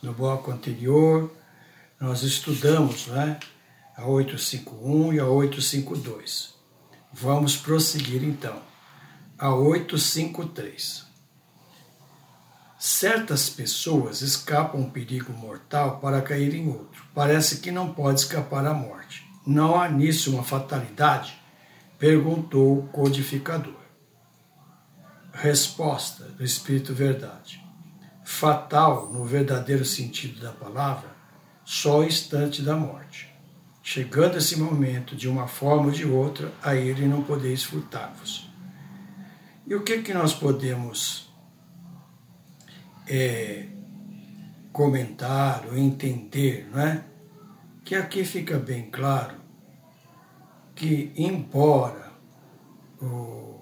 No 0.00 0.12
bloco 0.12 0.52
anterior, 0.52 1.32
nós 2.00 2.22
estudamos 2.22 3.08
né, 3.08 3.40
a 3.98 4.06
851 4.06 5.12
e 5.12 5.18
a 5.18 5.26
852. 5.26 6.54
Vamos 7.12 7.56
prosseguir 7.56 8.22
então. 8.22 8.62
A 9.36 9.52
853. 9.52 11.04
Certas 12.78 13.50
pessoas 13.50 14.20
escapam 14.20 14.82
um 14.82 14.88
perigo 14.88 15.32
mortal 15.32 15.98
para 15.98 16.22
cair 16.22 16.54
em 16.54 16.68
outro. 16.68 17.04
Parece 17.12 17.58
que 17.58 17.72
não 17.72 17.92
pode 17.92 18.20
escapar 18.20 18.64
à 18.64 18.72
morte. 18.72 19.28
Não 19.44 19.80
há 19.80 19.88
nisso 19.88 20.30
uma 20.30 20.44
fatalidade? 20.44 21.36
Perguntou 21.98 22.78
o 22.78 22.88
codificador. 22.88 23.74
Resposta 25.32 26.22
do 26.24 26.44
Espírito 26.44 26.94
Verdade. 26.94 27.60
Fatal, 28.22 29.12
no 29.12 29.24
verdadeiro 29.24 29.84
sentido 29.84 30.40
da 30.40 30.52
palavra, 30.52 31.10
só 31.64 32.00
o 32.00 32.04
instante 32.04 32.62
da 32.62 32.76
morte. 32.76 33.27
Chegando 33.90 34.36
esse 34.36 34.58
momento, 34.58 35.16
de 35.16 35.26
uma 35.26 35.48
forma 35.48 35.86
ou 35.86 35.90
de 35.90 36.04
outra, 36.04 36.52
a 36.62 36.74
ele 36.74 37.08
não 37.08 37.22
podeis 37.22 37.64
furtar-vos. 37.64 38.46
E 39.66 39.74
o 39.74 39.82
que, 39.82 40.02
que 40.02 40.12
nós 40.12 40.34
podemos 40.34 41.32
é, 43.06 43.66
comentar 44.74 45.64
ou 45.66 45.74
entender, 45.74 46.68
não 46.70 46.82
é? 46.82 47.02
Que 47.82 47.94
aqui 47.94 48.26
fica 48.26 48.58
bem 48.58 48.90
claro 48.90 49.36
que, 50.74 51.10
embora 51.16 52.12
o, 53.00 53.58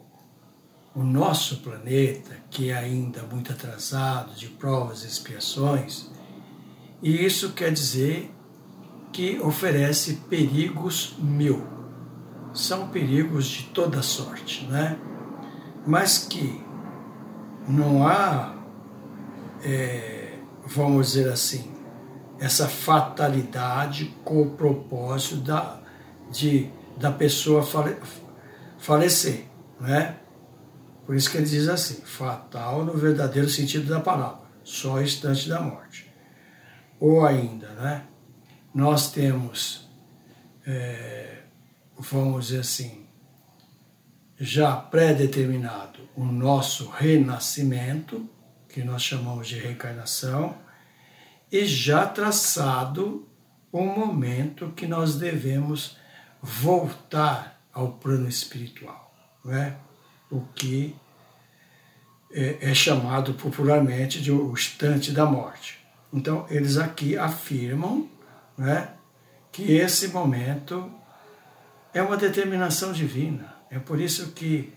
o 0.92 1.04
nosso 1.04 1.58
planeta, 1.58 2.36
que 2.50 2.70
é 2.70 2.76
ainda 2.76 3.22
muito 3.22 3.52
atrasado 3.52 4.34
de 4.34 4.48
provas 4.48 5.04
e 5.04 5.06
expiações, 5.06 6.10
e 7.00 7.24
isso 7.24 7.52
quer 7.52 7.72
dizer 7.72 8.35
que 9.16 9.40
oferece 9.40 10.16
perigos 10.28 11.16
mil. 11.18 11.66
São 12.52 12.88
perigos 12.88 13.46
de 13.46 13.62
toda 13.68 14.02
sorte, 14.02 14.66
né? 14.66 14.98
Mas 15.86 16.18
que 16.18 16.62
não 17.66 18.06
há 18.06 18.56
é, 19.64 20.38
vamos 20.66 21.12
dizer 21.12 21.30
assim, 21.30 21.72
essa 22.38 22.68
fatalidade 22.68 24.14
com 24.22 24.42
o 24.42 24.50
propósito 24.50 25.36
da, 25.36 25.80
de, 26.30 26.70
da 26.98 27.10
pessoa 27.10 27.62
fale, 27.62 27.96
falecer, 28.76 29.46
né? 29.80 30.16
Por 31.06 31.16
isso 31.16 31.30
que 31.30 31.38
ele 31.38 31.46
diz 31.46 31.68
assim, 31.68 32.02
fatal 32.04 32.84
no 32.84 32.92
verdadeiro 32.92 33.48
sentido 33.48 33.88
da 33.88 33.98
palavra, 33.98 34.40
só 34.62 35.00
instante 35.00 35.48
da 35.48 35.58
morte. 35.58 36.14
Ou 37.00 37.24
ainda, 37.24 37.68
né? 37.70 38.02
Nós 38.76 39.10
temos, 39.10 39.88
é, 40.66 41.44
vamos 41.98 42.48
dizer 42.48 42.60
assim, 42.60 43.06
já 44.38 44.76
pré-determinado 44.76 46.00
o 46.14 46.26
nosso 46.26 46.90
renascimento, 46.90 48.28
que 48.68 48.84
nós 48.84 49.02
chamamos 49.02 49.48
de 49.48 49.58
reencarnação, 49.58 50.58
e 51.50 51.64
já 51.64 52.04
traçado 52.04 53.26
o 53.72 53.82
momento 53.82 54.70
que 54.72 54.86
nós 54.86 55.14
devemos 55.14 55.96
voltar 56.42 57.58
ao 57.72 57.92
plano 57.92 58.28
espiritual, 58.28 59.10
né? 59.42 59.78
o 60.30 60.42
que 60.54 60.94
é, 62.30 62.58
é 62.60 62.74
chamado 62.74 63.32
popularmente 63.32 64.20
de 64.20 64.30
o 64.30 64.52
instante 64.52 65.12
da 65.12 65.24
morte. 65.24 65.78
Então, 66.12 66.44
eles 66.50 66.76
aqui 66.76 67.16
afirmam 67.16 68.14
né, 68.56 68.94
que 69.52 69.72
esse 69.72 70.08
momento 70.08 70.92
é 71.92 72.02
uma 72.02 72.16
determinação 72.16 72.92
divina. 72.92 73.54
É 73.70 73.78
por 73.78 74.00
isso 74.00 74.32
que 74.32 74.72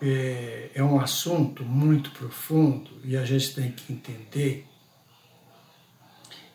é, 0.00 0.70
é 0.74 0.82
um 0.82 1.00
assunto 1.00 1.62
muito 1.64 2.10
profundo 2.12 2.90
e 3.04 3.16
a 3.16 3.24
gente 3.24 3.54
tem 3.54 3.70
que 3.70 3.92
entender 3.92 4.66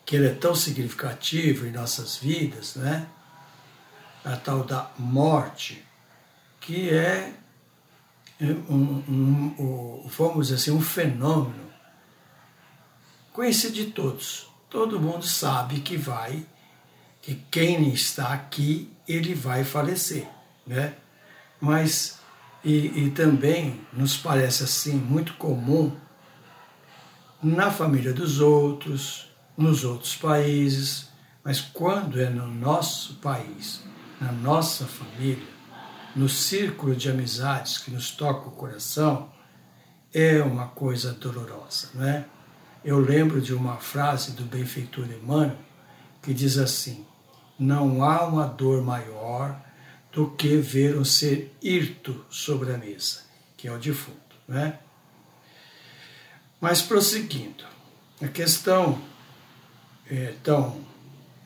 que 0.04 0.16
ele 0.16 0.26
é 0.26 0.34
tão 0.34 0.54
significativo 0.56 1.66
em 1.66 1.70
nossas 1.70 2.16
vidas, 2.16 2.74
né? 2.74 3.06
A 4.24 4.36
tal 4.36 4.64
da 4.64 4.90
morte, 4.98 5.84
que 6.60 6.90
é 6.90 7.32
um, 8.40 9.04
um, 9.08 9.54
um, 9.58 10.08
vamos 10.08 10.48
dizer 10.48 10.56
assim, 10.56 10.70
um 10.72 10.80
fenômeno 10.80 11.70
conhecido 13.32 13.74
de 13.74 13.86
todos. 13.86 14.49
Todo 14.70 15.00
mundo 15.00 15.26
sabe 15.26 15.80
que 15.80 15.96
vai, 15.96 16.46
que 17.20 17.34
quem 17.50 17.88
está 17.92 18.32
aqui, 18.32 18.90
ele 19.06 19.34
vai 19.34 19.64
falecer, 19.64 20.28
né? 20.66 20.94
Mas 21.60 22.20
e, 22.64 23.06
e 23.06 23.10
também 23.10 23.80
nos 23.92 24.16
parece 24.16 24.62
assim 24.62 24.94
muito 24.94 25.34
comum 25.34 25.96
na 27.42 27.70
família 27.70 28.12
dos 28.12 28.40
outros, 28.40 29.28
nos 29.56 29.82
outros 29.82 30.14
países, 30.14 31.08
mas 31.42 31.60
quando 31.60 32.20
é 32.20 32.28
no 32.28 32.46
nosso 32.46 33.14
país, 33.14 33.82
na 34.20 34.30
nossa 34.30 34.86
família, 34.86 35.48
no 36.14 36.28
círculo 36.28 36.94
de 36.94 37.10
amizades 37.10 37.78
que 37.78 37.90
nos 37.90 38.10
toca 38.10 38.48
o 38.48 38.52
coração, 38.52 39.32
é 40.12 40.42
uma 40.42 40.66
coisa 40.68 41.12
dolorosa, 41.12 41.90
não 41.94 42.04
é? 42.06 42.24
Eu 42.84 42.98
lembro 42.98 43.42
de 43.42 43.52
uma 43.52 43.76
frase 43.76 44.32
do 44.32 44.44
benfeitor 44.44 45.06
Emmanuel 45.10 45.58
que 46.22 46.32
diz 46.32 46.56
assim: 46.56 47.04
Não 47.58 48.02
há 48.02 48.26
uma 48.26 48.46
dor 48.46 48.82
maior 48.82 49.60
do 50.10 50.30
que 50.30 50.56
ver 50.56 50.96
um 50.96 51.04
ser 51.04 51.54
hirto 51.62 52.24
sobre 52.30 52.72
a 52.72 52.78
mesa, 52.78 53.20
que 53.56 53.68
é 53.68 53.72
o 53.72 53.78
defunto. 53.78 54.18
Né? 54.48 54.78
Mas 56.60 56.82
prosseguindo, 56.82 57.64
a 58.20 58.28
questão 58.28 59.00
é 60.10 60.34
tão 60.42 60.80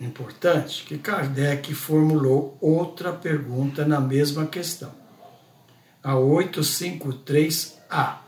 importante 0.00 0.84
que 0.84 0.96
Kardec 0.98 1.74
formulou 1.74 2.56
outra 2.60 3.12
pergunta 3.12 3.84
na 3.84 4.00
mesma 4.00 4.46
questão, 4.46 4.92
a 6.02 6.14
853A. 6.14 8.23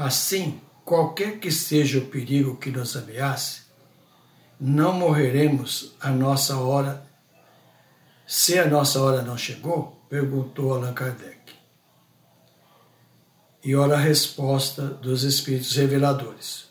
Assim, 0.00 0.58
qualquer 0.82 1.38
que 1.38 1.52
seja 1.52 1.98
o 1.98 2.06
perigo 2.06 2.56
que 2.56 2.70
nos 2.70 2.96
ameace, 2.96 3.64
não 4.58 4.94
morreremos 4.94 5.94
a 6.00 6.08
nossa 6.08 6.56
hora 6.56 7.06
se 8.26 8.58
a 8.58 8.66
nossa 8.66 8.98
hora 9.02 9.20
não 9.20 9.36
chegou? 9.36 10.02
perguntou 10.08 10.72
Allan 10.72 10.94
Kardec. 10.94 11.52
E 13.62 13.76
ora 13.76 13.96
a 13.96 14.00
resposta 14.00 14.86
dos 14.86 15.22
Espíritos 15.22 15.76
reveladores: 15.76 16.70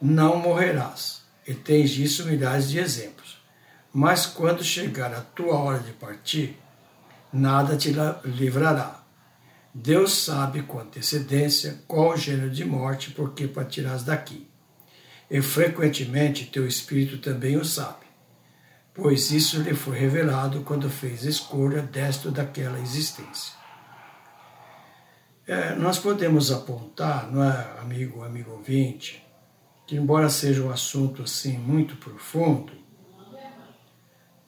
Não 0.00 0.36
morrerás, 0.38 1.22
e 1.44 1.54
tens 1.54 1.90
disso 1.90 2.24
milhares 2.24 2.70
de 2.70 2.78
exemplos. 2.78 3.36
Mas 3.92 4.26
quando 4.26 4.62
chegar 4.62 5.12
a 5.12 5.22
tua 5.22 5.56
hora 5.56 5.80
de 5.80 5.92
partir, 5.92 6.56
nada 7.32 7.76
te 7.76 7.92
livrará. 8.24 9.03
Deus 9.74 10.12
sabe 10.12 10.62
com 10.62 10.78
antecedência 10.78 11.82
qual 11.88 12.10
o 12.12 12.16
gênero 12.16 12.50
de 12.50 12.64
morte 12.64 13.10
por 13.10 13.34
que 13.34 13.48
partirás 13.48 14.04
daqui. 14.04 14.48
E 15.30 15.42
frequentemente 15.42 16.46
teu 16.46 16.66
espírito 16.66 17.18
também 17.18 17.56
o 17.56 17.64
sabe 17.64 18.04
pois 18.94 19.32
isso 19.32 19.60
lhe 19.60 19.74
foi 19.74 19.98
revelado 19.98 20.60
quando 20.60 20.88
fez 20.88 21.24
escolha 21.24 21.82
desta 21.82 22.30
daquela 22.30 22.78
existência. 22.78 23.52
É, 25.46 25.74
nós 25.74 25.98
podemos 25.98 26.50
apontar, 26.52 27.30
não 27.30 27.42
é, 27.42 27.80
amigo, 27.80 28.22
amigo 28.22 28.52
ouvinte, 28.52 29.22
que 29.84 29.96
embora 29.96 30.30
seja 30.30 30.62
um 30.62 30.70
assunto 30.70 31.24
assim 31.24 31.58
muito 31.58 31.96
profundo, 31.96 32.72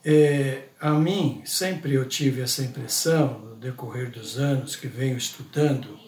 é, 0.09 0.69
a 0.79 0.93
mim 0.93 1.43
sempre 1.45 1.95
eu 1.95 2.09
tive 2.09 2.41
essa 2.41 2.63
impressão 2.63 3.41
no 3.41 3.57
decorrer 3.57 4.09
dos 4.09 4.39
anos 4.39 4.77
que 4.77 4.87
venho 4.87 5.17
estudando 5.17 5.99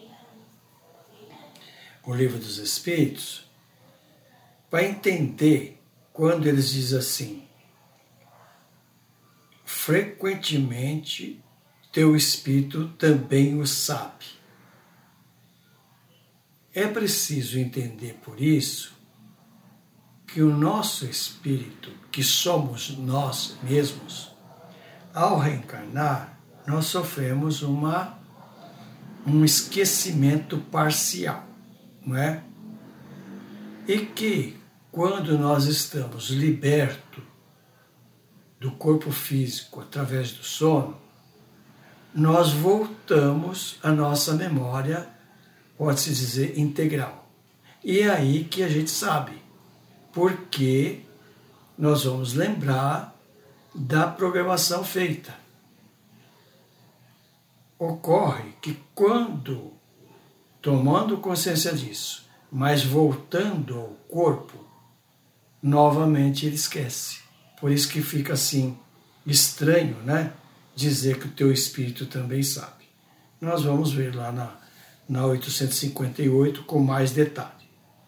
o 2.05 2.15
livro 2.15 2.39
dos 2.39 2.59
Espíritos, 2.59 3.45
para 4.69 4.85
entender 4.85 5.83
quando 6.13 6.47
eles 6.47 6.69
dizem 6.69 6.97
assim, 6.97 7.43
frequentemente 9.65 11.43
teu 11.91 12.15
espírito 12.15 12.87
também 12.97 13.59
o 13.59 13.67
sabe. 13.67 14.25
É 16.73 16.87
preciso 16.87 17.59
entender 17.59 18.13
por 18.23 18.39
isso 18.39 18.98
que 20.31 20.41
o 20.41 20.55
nosso 20.55 21.05
espírito, 21.05 21.91
que 22.11 22.23
somos 22.23 22.97
nós 22.97 23.57
mesmos, 23.63 24.31
ao 25.13 25.39
reencarnar, 25.39 26.37
nós 26.65 26.85
sofremos 26.85 27.61
uma, 27.61 28.17
um 29.25 29.43
esquecimento 29.43 30.57
parcial, 30.71 31.43
não 32.05 32.15
é? 32.15 32.43
E 33.87 33.99
que 33.99 34.57
quando 34.91 35.37
nós 35.37 35.65
estamos 35.65 36.29
libertos 36.29 37.23
do 38.59 38.71
corpo 38.71 39.11
físico 39.11 39.81
através 39.81 40.31
do 40.31 40.43
sono, 40.43 40.97
nós 42.13 42.51
voltamos 42.51 43.79
à 43.81 43.91
nossa 43.91 44.33
memória 44.33 45.07
pode-se 45.79 46.09
dizer, 46.09 46.59
integral. 46.59 47.31
E 47.81 47.99
é 47.99 48.09
aí 48.09 48.43
que 48.43 48.61
a 48.61 48.67
gente 48.67 48.91
sabe, 48.91 49.31
porque 50.11 51.01
nós 51.77 52.03
vamos 52.03 52.33
lembrar 52.33 53.15
da 53.73 54.07
programação 54.07 54.83
feita. 54.83 55.33
Ocorre 57.77 58.53
que 58.61 58.77
quando, 58.93 59.73
tomando 60.61 61.17
consciência 61.17 61.73
disso, 61.73 62.27
mas 62.51 62.83
voltando 62.83 63.77
ao 63.77 63.87
corpo, 64.09 64.65
novamente 65.61 66.45
ele 66.45 66.55
esquece. 66.55 67.19
Por 67.59 67.71
isso 67.71 67.89
que 67.89 68.01
fica 68.01 68.33
assim 68.33 68.77
estranho, 69.25 69.95
né? 70.03 70.33
Dizer 70.75 71.19
que 71.19 71.27
o 71.27 71.31
teu 71.31 71.51
espírito 71.51 72.05
também 72.05 72.41
sabe. 72.41 72.89
Nós 73.39 73.63
vamos 73.63 73.91
ver 73.91 74.15
lá 74.15 74.31
na 74.31 74.59
na 75.09 75.25
858 75.25 76.63
com 76.63 76.79
mais 76.79 77.11
detalhe. 77.11 77.49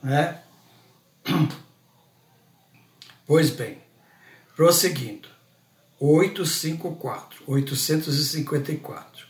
Né? 0.04 0.40
Pois 3.32 3.50
bem, 3.50 3.78
prosseguindo, 4.58 5.30
854, 5.98 7.46
854. 7.48 9.26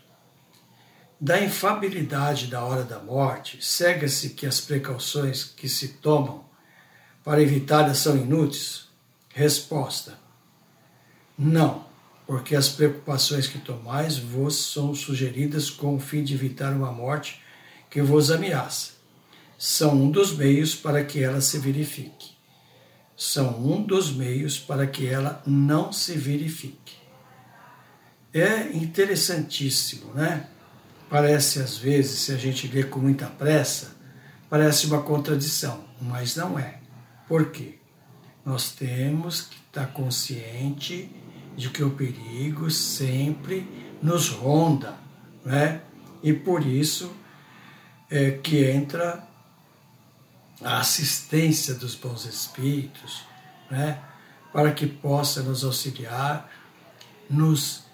Da 1.19 1.39
infabilidade 1.39 2.47
da 2.47 2.63
hora 2.63 2.83
da 2.83 2.97
morte, 2.97 3.63
cega-se 3.63 4.31
que 4.31 4.47
as 4.47 4.59
precauções 4.59 5.43
que 5.43 5.69
se 5.69 5.89
tomam 5.89 6.43
para 7.23 7.43
evitá-la 7.43 7.93
são 7.93 8.17
inúteis? 8.17 8.89
Resposta: 9.29 10.17
Não, 11.37 11.85
porque 12.25 12.55
as 12.55 12.69
preocupações 12.69 13.45
que 13.45 13.59
tomais 13.59 14.17
vos 14.17 14.55
são 14.73 14.95
sugeridas 14.95 15.69
com 15.69 15.95
o 15.95 15.99
fim 15.99 16.23
de 16.23 16.33
evitar 16.33 16.73
uma 16.73 16.91
morte 16.91 17.39
que 17.87 18.01
vos 18.01 18.31
ameaça. 18.31 18.93
São 19.59 19.93
um 19.93 20.09
dos 20.09 20.35
meios 20.35 20.73
para 20.73 21.05
que 21.05 21.23
ela 21.23 21.39
se 21.39 21.59
verifique. 21.59 22.20
São 23.23 23.63
um 23.63 23.83
dos 23.83 24.11
meios 24.11 24.57
para 24.57 24.87
que 24.87 25.05
ela 25.05 25.43
não 25.45 25.93
se 25.93 26.17
verifique. 26.17 26.95
É 28.33 28.75
interessantíssimo, 28.75 30.11
né? 30.15 30.47
Parece 31.07 31.59
às 31.59 31.77
vezes, 31.77 32.21
se 32.21 32.31
a 32.31 32.35
gente 32.35 32.65
lê 32.65 32.83
com 32.83 32.97
muita 32.99 33.27
pressa, 33.27 33.95
parece 34.49 34.87
uma 34.87 35.03
contradição, 35.03 35.85
mas 36.01 36.35
não 36.35 36.57
é. 36.57 36.79
Por 37.27 37.51
quê? 37.51 37.75
Nós 38.43 38.71
temos 38.71 39.43
que 39.43 39.57
estar 39.67 39.93
consciente 39.93 41.11
de 41.55 41.69
que 41.69 41.83
o 41.83 41.91
perigo 41.91 42.71
sempre 42.71 43.69
nos 44.01 44.29
ronda, 44.29 44.95
né? 45.45 45.81
E 46.23 46.33
por 46.33 46.65
isso 46.65 47.15
é, 48.09 48.31
que 48.31 48.65
entra 48.65 49.27
a 50.63 50.79
assistência 50.79 51.73
dos 51.73 51.95
bons 51.95 52.25
espíritos, 52.25 53.25
né, 53.69 53.99
para 54.53 54.71
que 54.71 54.85
possa 54.85 55.41
nos 55.41 55.63
auxiliar, 55.63 56.49
nos, 57.29 57.85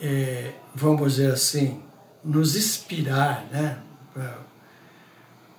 é, 0.00 0.54
vamos 0.74 1.14
dizer 1.14 1.32
assim, 1.32 1.82
nos 2.24 2.56
inspirar, 2.56 3.44
né, 3.50 3.78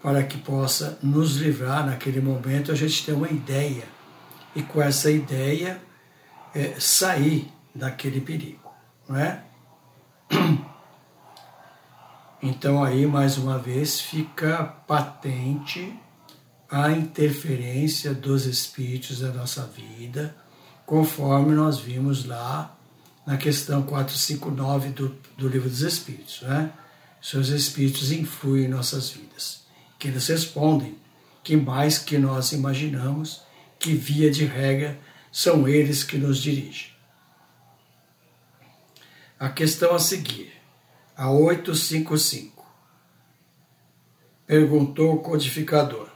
para, 0.02 0.24
que 0.24 0.38
possa 0.38 0.98
nos 1.02 1.38
livrar 1.38 1.86
naquele 1.86 2.22
momento, 2.22 2.72
a 2.72 2.76
gente 2.76 3.06
ter 3.06 3.12
uma 3.12 3.30
ideia 3.30 3.84
e 4.56 4.64
com 4.64 4.82
essa 4.82 5.12
ideia 5.12 5.82
é, 6.54 6.80
sair 6.80 7.52
daquele 7.74 8.22
perigo, 8.22 8.72
não 9.08 9.18
é? 9.18 9.44
Então 12.42 12.84
aí 12.84 13.08
mais 13.08 13.38
uma 13.40 13.58
vez 13.58 14.00
fica 14.00 14.64
patente 14.88 16.00
a 16.70 16.92
interferência 16.92 18.14
dos 18.14 18.46
espíritos 18.46 19.20
da 19.20 19.32
nossa 19.32 19.66
vida, 19.66 20.36
conforme 20.86 21.54
nós 21.54 21.80
vimos 21.80 22.26
lá 22.26 22.78
na 23.26 23.38
questão 23.38 23.84
459 23.84 24.90
do, 24.90 25.10
do 25.38 25.48
Livro 25.48 25.70
dos 25.70 25.82
Espíritos. 25.82 26.42
Né? 26.42 26.72
Seus 27.22 27.50
espíritos 27.50 28.12
influem 28.12 28.66
em 28.66 28.68
nossas 28.68 29.10
vidas, 29.10 29.64
que 29.98 30.08
eles 30.08 30.28
respondem 30.28 30.98
que 31.44 31.56
mais 31.56 31.98
que 31.98 32.18
nós 32.18 32.52
imaginamos, 32.52 33.44
que 33.80 33.94
via 33.94 34.32
de 34.32 34.46
regra 34.46 35.00
são 35.32 35.68
eles 35.68 36.04
que 36.04 36.18
nos 36.18 36.42
dirigem. 36.42 36.90
A 39.40 39.50
questão 39.50 39.94
a 39.94 40.00
seguir 40.00 40.56
a 41.16 41.30
855. 41.30 42.66
Perguntou 44.46 45.16
o 45.16 45.20
codificador: 45.20 46.10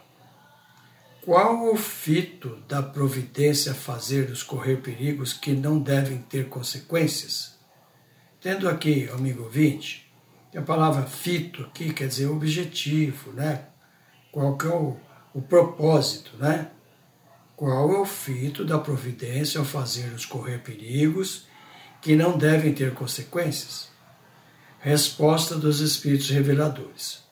Qual 1.29 1.71
o 1.71 1.77
fito 1.77 2.55
da 2.67 2.81
providência 2.81 3.75
fazer 3.75 4.29
nos 4.29 4.41
correr 4.41 4.77
perigos 4.77 5.31
que 5.31 5.51
não 5.51 5.77
devem 5.79 6.17
ter 6.17 6.49
consequências? 6.49 7.55
Tendo 8.41 8.67
aqui, 8.67 9.07
amigo 9.13 9.43
ouvinte, 9.43 10.11
a 10.55 10.61
palavra 10.63 11.03
fito 11.03 11.61
aqui 11.61 11.93
quer 11.93 12.07
dizer 12.07 12.25
objetivo, 12.25 13.31
né? 13.33 13.65
Qual 14.31 14.57
que 14.57 14.65
é 14.65 14.71
o, 14.71 14.97
o 15.31 15.39
propósito, 15.39 16.35
né? 16.39 16.71
Qual 17.55 17.93
é 17.93 17.99
o 17.99 18.05
fito 18.05 18.65
da 18.65 18.79
providência 18.79 19.59
ao 19.59 19.65
fazer 19.65 20.07
nos 20.07 20.25
correr 20.25 20.63
perigos 20.63 21.45
que 22.01 22.15
não 22.15 22.39
devem 22.39 22.73
ter 22.73 22.95
consequências? 22.95 23.91
Resposta 24.79 25.55
dos 25.55 25.79
Espíritos 25.79 26.31
Reveladores. 26.31 27.28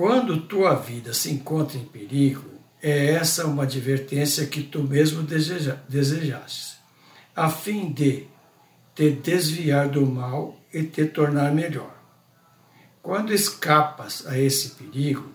Quando 0.00 0.40
tua 0.46 0.76
vida 0.76 1.12
se 1.12 1.30
encontra 1.30 1.76
em 1.76 1.84
perigo, 1.84 2.58
é 2.82 3.10
essa 3.10 3.46
uma 3.46 3.64
advertência 3.64 4.46
que 4.46 4.62
tu 4.62 4.82
mesmo 4.82 5.22
deseja, 5.22 5.76
desejaste, 5.90 6.78
a 7.36 7.50
fim 7.50 7.92
de 7.92 8.26
te 8.94 9.10
desviar 9.10 9.90
do 9.90 10.06
mal 10.06 10.58
e 10.72 10.84
te 10.84 11.04
tornar 11.04 11.52
melhor. 11.52 11.94
Quando 13.02 13.34
escapas 13.34 14.26
a 14.26 14.38
esse 14.38 14.70
perigo, 14.70 15.30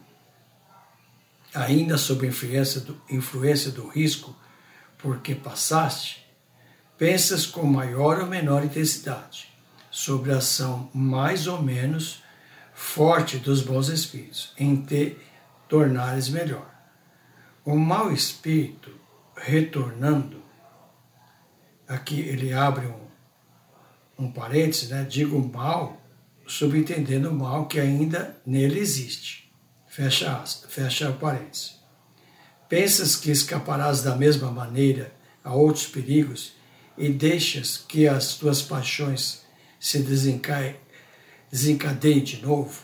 ainda 1.53 1.95
sob 1.95 2.25
influência 2.25 2.81
do, 2.81 2.99
influência 3.07 3.69
do 3.69 3.87
risco 3.87 4.35
porque 4.97 5.35
passaste, 5.35 6.25
pensas 6.97 7.45
com 7.45 7.67
maior 7.67 8.19
ou 8.19 8.25
menor 8.25 8.65
intensidade 8.65 9.47
sobre 9.91 10.33
a 10.33 10.37
ação 10.37 10.89
mais 10.91 11.45
ou 11.45 11.61
menos 11.61 12.24
forte 12.75 13.37
dos 13.37 13.61
bons 13.61 13.87
espíritos 13.87 14.53
em 14.59 14.75
te 14.75 15.17
tornares 15.67 16.27
melhor. 16.27 16.69
O 17.63 17.75
mau 17.75 18.11
espírito 18.11 18.91
retornando, 19.35 20.43
aqui 21.87 22.19
ele 22.19 22.53
abre 22.53 22.85
um, 22.85 24.25
um 24.25 24.31
parênteses, 24.31 24.89
né? 24.89 25.05
digo 25.09 25.39
mal, 25.39 26.01
subentendendo 26.45 27.29
o 27.29 27.33
mal 27.33 27.65
que 27.65 27.79
ainda 27.79 28.37
nele 28.45 28.79
existe. 28.79 29.51
Fecha, 29.87 30.43
fecha 30.67 31.09
o 31.09 31.17
parênteses. 31.17 31.79
Pensas 32.67 33.15
que 33.15 33.31
escaparás 33.31 34.01
da 34.03 34.15
mesma 34.15 34.51
maneira 34.51 35.13
a 35.43 35.53
outros 35.53 35.87
perigos 35.87 36.53
e 36.97 37.09
deixas 37.09 37.77
que 37.77 38.07
as 38.07 38.35
tuas 38.35 38.61
paixões 38.61 39.45
se 39.79 39.99
desencadeie 41.51 42.21
de 42.21 42.41
novo, 42.41 42.81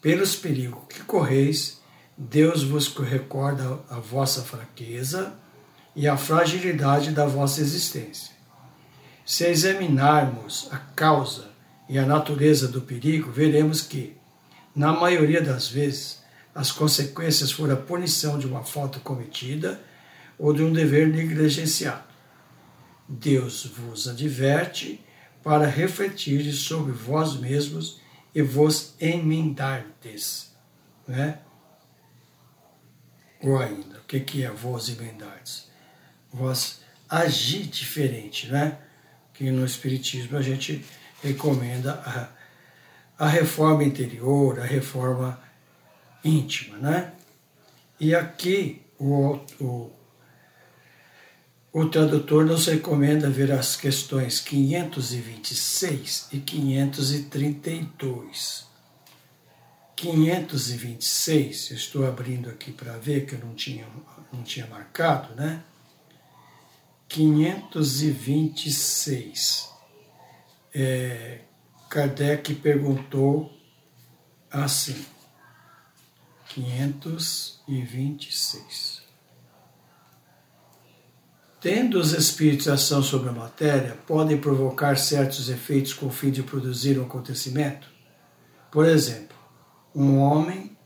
pelos 0.00 0.36
perigos 0.36 0.84
que 0.88 1.02
correis, 1.02 1.80
Deus 2.16 2.62
vos 2.62 2.88
recorda 2.96 3.80
a 3.90 3.98
vossa 3.98 4.42
fraqueza 4.42 5.34
e 5.94 6.06
a 6.06 6.16
fragilidade 6.16 7.10
da 7.10 7.26
vossa 7.26 7.60
existência. 7.60 8.34
Se 9.24 9.44
examinarmos 9.46 10.68
a 10.70 10.78
causa 10.78 11.50
e 11.88 11.98
a 11.98 12.06
natureza 12.06 12.68
do 12.68 12.80
perigo, 12.80 13.32
veremos 13.32 13.82
que, 13.82 14.16
na 14.74 14.92
maioria 14.92 15.42
das 15.42 15.68
vezes, 15.68 16.22
as 16.54 16.70
consequências 16.70 17.50
foram 17.50 17.74
a 17.74 17.76
punição 17.76 18.38
de 18.38 18.46
uma 18.46 18.62
falta 18.62 18.98
cometida 19.00 19.80
ou 20.38 20.52
de 20.52 20.62
um 20.62 20.72
dever 20.72 21.08
negligenciado. 21.08 22.04
Deus 23.08 23.66
vos 23.66 24.08
adverte 24.08 25.04
para 25.46 25.68
refletir 25.68 26.52
sobre 26.52 26.90
vós 26.90 27.36
mesmos 27.36 28.00
e 28.34 28.42
vos 28.42 28.96
emendardes. 28.98 30.52
Né? 31.06 31.38
Ou 33.40 33.56
ainda, 33.56 34.00
o 34.00 34.02
que 34.02 34.42
é 34.42 34.50
vos 34.50 34.88
emendardes? 34.88 35.70
Vós 36.32 36.80
agir 37.08 37.62
diferente, 37.68 38.48
né? 38.48 38.76
Que 39.32 39.52
no 39.52 39.64
Espiritismo 39.64 40.36
a 40.36 40.42
gente 40.42 40.84
recomenda 41.22 41.92
a, 43.18 43.24
a 43.24 43.28
reforma 43.28 43.84
interior, 43.84 44.58
a 44.58 44.64
reforma 44.64 45.40
íntima, 46.24 46.76
né? 46.78 47.12
E 48.00 48.16
aqui 48.16 48.82
o, 48.98 49.38
o, 49.60 49.92
o 51.78 51.90
tradutor 51.90 52.46
nos 52.46 52.68
recomenda 52.68 53.28
ver 53.28 53.52
as 53.52 53.76
questões 53.76 54.40
526 54.40 56.28
e 56.32 56.40
532. 56.40 58.66
526, 59.94 61.72
eu 61.72 61.76
estou 61.76 62.06
abrindo 62.06 62.48
aqui 62.48 62.72
para 62.72 62.96
ver 62.96 63.26
que 63.26 63.34
eu 63.34 63.40
não 63.40 63.54
tinha, 63.54 63.86
não 64.32 64.42
tinha 64.42 64.66
marcado, 64.68 65.34
né? 65.34 65.62
526. 67.08 69.68
É, 70.74 71.40
Kardec 71.90 72.54
perguntou 72.54 73.54
assim: 74.50 75.04
526. 76.48 78.95
Tendo 81.66 81.98
os 81.98 82.12
espíritos 82.12 82.68
ação 82.68 83.02
sobre 83.02 83.28
a 83.28 83.32
matéria, 83.32 83.98
podem 84.06 84.38
provocar 84.38 84.96
certos 84.96 85.48
efeitos 85.48 85.92
com 85.92 86.06
o 86.06 86.12
fim 86.12 86.30
de 86.30 86.40
produzir 86.40 86.96
um 86.96 87.02
acontecimento? 87.02 87.88
Por 88.70 88.86
exemplo, 88.86 89.36
um 89.92 90.16
homem 90.16 90.76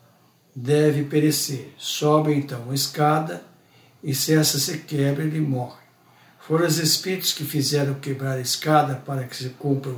deve 0.57 1.05
perecer, 1.05 1.75
sobe 1.77 2.33
então 2.33 2.63
uma 2.63 2.75
escada 2.75 3.43
e 4.03 4.15
se 4.15 4.35
essa 4.35 4.59
se 4.59 4.79
quebra, 4.79 5.23
ele 5.23 5.43
morre. 5.43 5.83
Foram 6.39 6.67
os 6.67 6.79
espíritos 6.79 7.35
que 7.35 7.45
fizeram 7.45 7.93
quebrar 7.93 8.39
a 8.39 8.41
escada 8.41 8.95
para 8.95 9.25
que 9.25 9.37
se 9.37 9.51
cumpra 9.51 9.93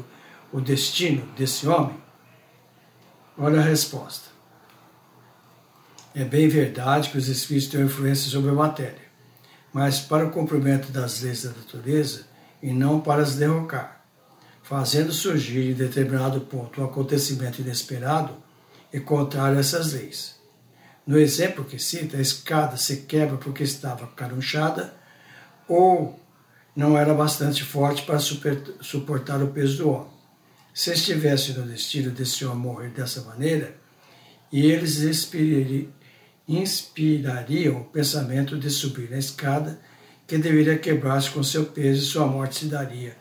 o 0.53 0.61
destino 0.61 1.25
desse 1.37 1.65
homem? 1.69 1.97
Olha 3.39 3.61
a 3.61 3.65
resposta. 3.65 4.31
É 6.13 6.25
bem 6.25 6.49
verdade 6.49 7.09
que 7.09 7.19
os 7.19 7.29
espíritos 7.29 7.71
têm 7.71 7.83
influência 7.83 8.29
sobre 8.29 8.51
a 8.51 8.55
matéria, 8.55 9.02
mas 9.73 10.01
para 10.01 10.27
o 10.27 10.31
cumprimento 10.31 10.93
das 10.93 11.21
leis 11.23 11.45
da 11.45 11.51
natureza 11.51 12.27
e 12.63 12.73
não 12.73 13.01
para 13.01 13.23
as 13.23 13.37
derrocar, 13.37 14.05
fazendo 14.63 15.13
surgir 15.13 15.71
em 15.71 15.75
determinado 15.75 16.43
ponto 16.43 16.81
um 16.81 16.85
acontecimento 16.85 17.61
inesperado 17.61 18.37
e 18.93 19.01
contrário 19.01 19.57
a 19.57 19.61
essas 19.61 19.93
leis. 19.93 20.37
No 21.07 21.19
exemplo 21.19 21.65
que 21.65 21.79
cita, 21.79 22.17
a 22.17 22.21
escada 22.21 22.77
se 22.77 22.99
quebra 22.99 23.37
porque 23.37 23.65
estava 23.65 24.07
carunchada 24.09 24.95
ou 25.67 26.21
não 26.77 26.97
era 26.97 27.13
bastante 27.13 27.65
forte 27.65 28.03
para 28.03 28.19
suportar 28.19 29.43
o 29.43 29.49
peso 29.49 29.79
do 29.79 29.91
homem. 29.91 30.13
Se 30.73 30.93
estivesse 30.93 31.53
no 31.53 31.67
destino 31.67 32.11
desse 32.11 32.45
homem 32.45 32.59
morrer 32.59 32.89
dessa 32.91 33.21
maneira, 33.23 33.77
e 34.51 34.67
eles 34.67 35.01
inspirariam 36.49 37.81
o 37.81 37.85
pensamento 37.85 38.59
de 38.59 38.71
subir 38.71 39.11
na 39.11 39.19
escada, 39.19 39.81
que 40.27 40.39
deveria 40.39 40.79
quebrar-se 40.79 41.31
com 41.31 41.43
seu 41.43 41.67
peso 41.67 42.03
e 42.03 42.07
sua 42.07 42.27
morte 42.27 42.61
se 42.61 42.67
daria 42.67 43.17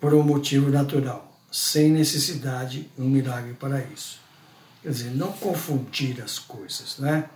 por 0.00 0.14
um 0.14 0.22
motivo 0.22 0.70
natural, 0.70 1.38
sem 1.50 1.90
necessidade 1.90 2.90
de 2.96 3.02
um 3.02 3.08
milagre 3.08 3.54
para 3.54 3.82
isso. 3.82 4.18
Quer 4.82 4.90
dizer, 4.90 5.10
não 5.10 5.32
confundir 5.32 6.22
as 6.22 6.38
coisas, 6.38 6.98
né? 6.98 7.28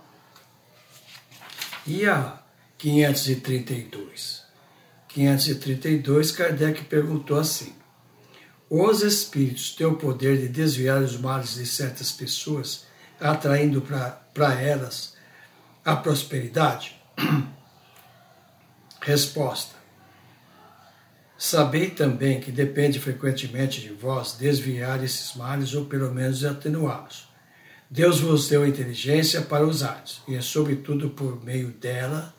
E 1.85 2.05
a 2.07 2.41
532? 2.77 4.43
532, 5.09 6.31
Kardec 6.31 6.83
perguntou 6.85 7.37
assim: 7.37 7.73
Os 8.69 9.01
espíritos 9.01 9.75
têm 9.75 9.85
o 9.85 9.95
poder 9.95 10.39
de 10.39 10.47
desviar 10.47 11.01
os 11.01 11.17
males 11.17 11.53
de 11.55 11.65
certas 11.65 12.11
pessoas, 12.11 12.84
atraindo 13.19 13.81
para 13.81 14.61
elas 14.61 15.15
a 15.83 15.95
prosperidade? 15.95 16.95
Resposta: 19.01 19.75
Sabei 21.37 21.89
também 21.89 22.39
que 22.39 22.51
depende 22.51 22.99
frequentemente 22.99 23.81
de 23.81 23.89
vós 23.89 24.33
desviar 24.33 25.03
esses 25.03 25.35
males 25.35 25.73
ou 25.73 25.85
pelo 25.85 26.13
menos 26.13 26.43
atenuá-los. 26.45 27.27
Deus 27.89 28.19
vos 28.19 28.47
deu 28.47 28.65
inteligência 28.65 29.41
para 29.41 29.65
usá-los, 29.65 30.21
e 30.27 30.35
é 30.35 30.41
sobretudo 30.41 31.11
por 31.11 31.43
meio 31.43 31.71
dela 31.71 32.33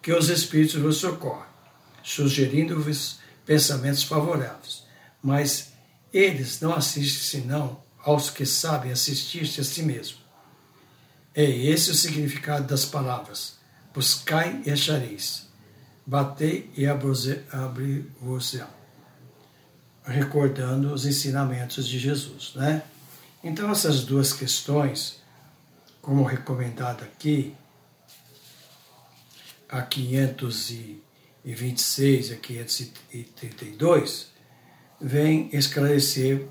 que 0.00 0.12
os 0.12 0.28
Espíritos 0.28 0.80
vos 0.80 0.96
socorrem, 0.96 1.48
sugerindo-vos 2.02 3.18
pensamentos 3.44 4.02
favoráveis. 4.02 4.84
Mas 5.22 5.72
eles 6.12 6.60
não 6.60 6.72
assistem 6.72 7.42
senão 7.42 7.82
aos 8.02 8.30
que 8.30 8.46
sabem 8.46 8.92
assistir-se 8.92 9.60
a 9.60 9.64
si 9.64 9.82
mesmos 9.82 10.28
é 11.38 11.44
esse 11.44 11.90
o 11.92 11.94
significado 11.94 12.66
das 12.66 12.84
palavras. 12.84 13.56
Buscai 13.94 14.60
e 14.66 14.72
achareis. 14.72 15.46
Batei 16.04 16.68
e 16.76 16.84
abri-vos. 16.84 18.58
Recordando 20.04 20.92
os 20.92 21.06
ensinamentos 21.06 21.86
de 21.86 21.96
Jesus, 21.96 22.54
né? 22.56 22.82
Então, 23.44 23.70
essas 23.70 24.04
duas 24.04 24.32
questões, 24.32 25.22
como 26.02 26.24
recomendado 26.24 27.04
aqui, 27.04 27.54
a 29.68 29.80
526 29.80 32.30
e 32.30 32.32
a 32.32 32.36
532, 32.36 34.32
vem 35.00 35.48
esclarecer 35.52 36.48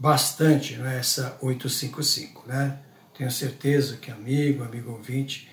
bastante 0.00 0.76
né, 0.76 0.98
essa 0.98 1.36
855, 1.42 2.44
né? 2.48 2.78
Tenho 3.16 3.30
certeza 3.30 3.98
que 3.98 4.10
amigo, 4.10 4.64
amigo 4.64 4.92
ouvinte, 4.92 5.50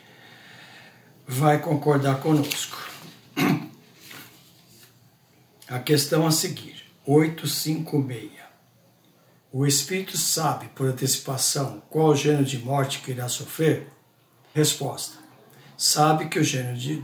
vai 1.27 1.59
concordar 1.59 2.21
conosco. 2.21 2.77
A 5.67 5.79
questão 5.79 6.25
a 6.25 6.31
seguir, 6.31 6.85
856. 7.05 8.31
O 9.51 9.65
espírito 9.65 10.17
sabe 10.17 10.69
por 10.69 10.87
antecipação 10.87 11.83
qual 11.89 12.15
gênero 12.15 12.45
de 12.45 12.57
morte 12.59 12.99
que 12.99 13.11
irá 13.11 13.27
sofrer? 13.27 13.89
Resposta: 14.53 15.17
Sabe 15.77 16.29
que 16.29 16.39
o 16.39 16.43
gênero 16.43 16.77
de 16.77 17.03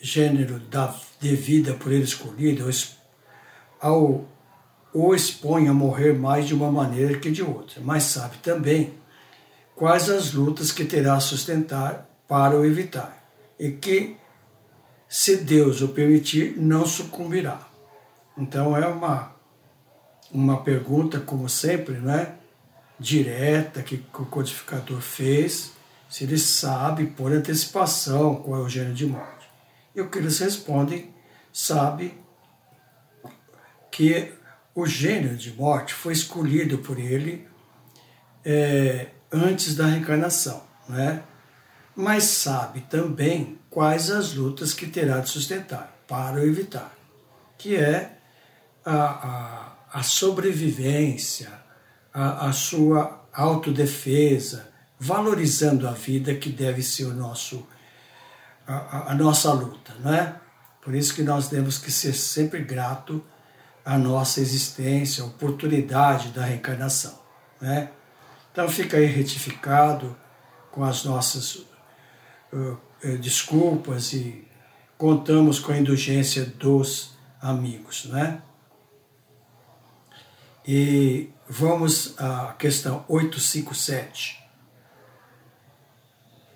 gênero 0.00 0.58
da 0.58 0.94
de 1.20 1.36
vida 1.36 1.74
por 1.74 1.92
ele 1.92 2.04
escolhido 2.04 2.66
ao, 3.78 4.26
o 4.92 5.14
expõe 5.14 5.68
a 5.68 5.72
morrer 5.72 6.12
mais 6.12 6.46
de 6.46 6.54
uma 6.54 6.70
maneira 6.70 7.18
que 7.18 7.30
de 7.30 7.42
outra, 7.42 7.80
mas 7.80 8.04
sabe 8.04 8.38
também 8.38 8.94
quais 9.76 10.10
as 10.10 10.32
lutas 10.32 10.72
que 10.72 10.84
terá 10.84 11.14
a 11.14 11.20
sustentar 11.20 12.08
para 12.28 12.56
o 12.56 12.64
evitar, 12.64 13.24
e 13.58 13.70
que, 13.72 14.16
se 15.08 15.38
Deus 15.38 15.80
o 15.80 15.88
permitir, 15.88 16.54
não 16.56 16.86
sucumbirá. 16.86 17.66
Então 18.36 18.76
é 18.76 18.86
uma, 18.86 19.34
uma 20.30 20.62
pergunta, 20.62 21.18
como 21.18 21.48
sempre, 21.48 21.94
né? 21.98 22.36
direta 23.00 23.82
que 23.82 24.04
o 24.14 24.26
codificador 24.26 25.00
fez, 25.00 25.72
se 26.08 26.24
ele 26.24 26.38
sabe 26.38 27.06
por 27.06 27.32
antecipação 27.32 28.36
qual 28.36 28.60
é 28.60 28.64
o 28.64 28.68
gênero 28.68 28.94
de 28.94 29.06
morte. 29.06 29.48
E 29.94 30.00
o 30.02 30.10
que 30.10 30.18
eles 30.18 30.38
respondem, 30.38 31.12
sabe 31.50 32.14
que 33.90 34.32
o 34.74 34.86
gênero 34.86 35.36
de 35.36 35.52
morte 35.52 35.94
foi 35.94 36.12
escolhido 36.12 36.78
por 36.78 36.98
ele 36.98 37.46
é, 38.44 39.08
antes 39.32 39.74
da 39.74 39.86
reencarnação, 39.86 40.62
né? 40.88 41.22
mas 41.94 42.24
sabe 42.24 42.80
também 42.82 43.58
quais 43.68 44.10
as 44.10 44.34
lutas 44.34 44.72
que 44.72 44.86
terá 44.86 45.20
de 45.20 45.28
sustentar 45.28 45.96
para 46.06 46.36
o 46.36 46.44
evitar, 46.44 46.92
que 47.58 47.76
é 47.76 48.18
a, 48.84 48.94
a, 48.94 49.98
a 50.00 50.02
sobrevivência, 50.02 51.50
a, 52.12 52.48
a 52.48 52.52
sua 52.52 53.24
autodefesa, 53.32 54.68
valorizando 54.98 55.86
a 55.88 55.92
vida 55.92 56.34
que 56.34 56.50
deve 56.50 56.82
ser 56.82 57.04
o 57.04 57.14
nosso, 57.14 57.66
a, 58.66 59.12
a 59.12 59.14
nossa 59.14 59.52
luta, 59.52 59.94
não 60.00 60.12
é? 60.12 60.36
Por 60.82 60.94
isso 60.94 61.14
que 61.14 61.22
nós 61.22 61.48
temos 61.48 61.78
que 61.78 61.92
ser 61.92 62.14
sempre 62.14 62.62
grato 62.64 63.24
à 63.90 63.98
nossa 63.98 64.40
existência, 64.40 65.24
à 65.24 65.26
oportunidade 65.26 66.28
da 66.28 66.44
reencarnação, 66.44 67.18
né? 67.60 67.90
Então 68.52 68.68
fica 68.68 68.96
aí 68.96 69.06
retificado 69.06 70.16
com 70.70 70.84
as 70.84 71.04
nossas 71.04 71.56
uh, 72.52 72.78
uh, 73.02 73.18
desculpas 73.18 74.12
e 74.12 74.46
contamos 74.96 75.58
com 75.58 75.72
a 75.72 75.76
indulgência 75.76 76.46
dos 76.46 77.16
amigos, 77.42 78.04
né? 78.04 78.40
E 80.64 81.30
vamos 81.48 82.14
à 82.16 82.54
questão 82.56 83.04
857. 83.08 84.38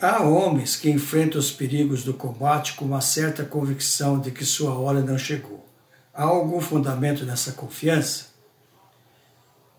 Há 0.00 0.22
homens 0.22 0.76
que 0.76 0.88
enfrentam 0.88 1.40
os 1.40 1.50
perigos 1.50 2.04
do 2.04 2.14
combate 2.14 2.74
com 2.74 2.84
uma 2.84 3.00
certa 3.00 3.44
convicção 3.44 4.20
de 4.20 4.30
que 4.30 4.44
sua 4.44 4.78
hora 4.78 5.00
não 5.00 5.18
chegou. 5.18 5.64
Há 6.14 6.22
algum 6.22 6.60
fundamento 6.60 7.24
nessa 7.24 7.52
confiança? 7.52 8.26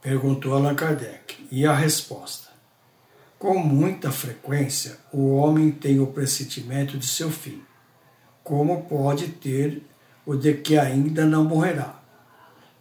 Perguntou 0.02 0.54
Allan 0.54 0.76
Kardec. 0.76 1.48
E 1.50 1.65
a 1.65 1.74
resposta: 1.74 2.50
Com 3.39 3.58
muita 3.58 4.12
frequência, 4.12 4.98
o 5.12 5.36
homem 5.36 5.71
tem 5.71 6.00
o 6.00 6.08
pressentimento 6.08 6.98
de 6.98 7.08
seu 7.08 7.32
fim 7.32 7.63
como 8.45 8.84
pode 8.84 9.30
ter 9.30 9.82
o 10.24 10.36
de 10.36 10.54
que 10.54 10.78
ainda 10.78 11.26
não 11.26 11.43
morrerá. 11.43 12.00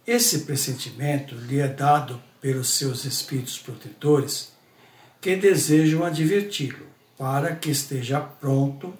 Esse 0.05 0.41
pressentimento 0.41 1.33
lhe 1.33 1.59
é 1.59 1.67
dado 1.67 2.21
pelos 2.39 2.69
seus 2.69 3.03
espíritos 3.03 3.57
protetores 3.57 4.53
que 5.19 5.35
desejam 5.35 6.05
adverti-lo 6.05 6.85
para 7.17 7.55
que 7.55 7.71
esteja 7.71 8.21
pronto 8.21 8.93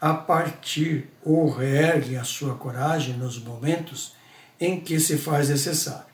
a 0.00 0.14
partir 0.14 1.08
ou 1.24 1.50
reergue 1.50 2.16
a 2.16 2.24
sua 2.24 2.54
coragem 2.54 3.16
nos 3.16 3.38
momentos 3.38 4.14
em 4.60 4.80
que 4.80 5.00
se 5.00 5.16
faz 5.16 5.48
necessário. 5.48 6.06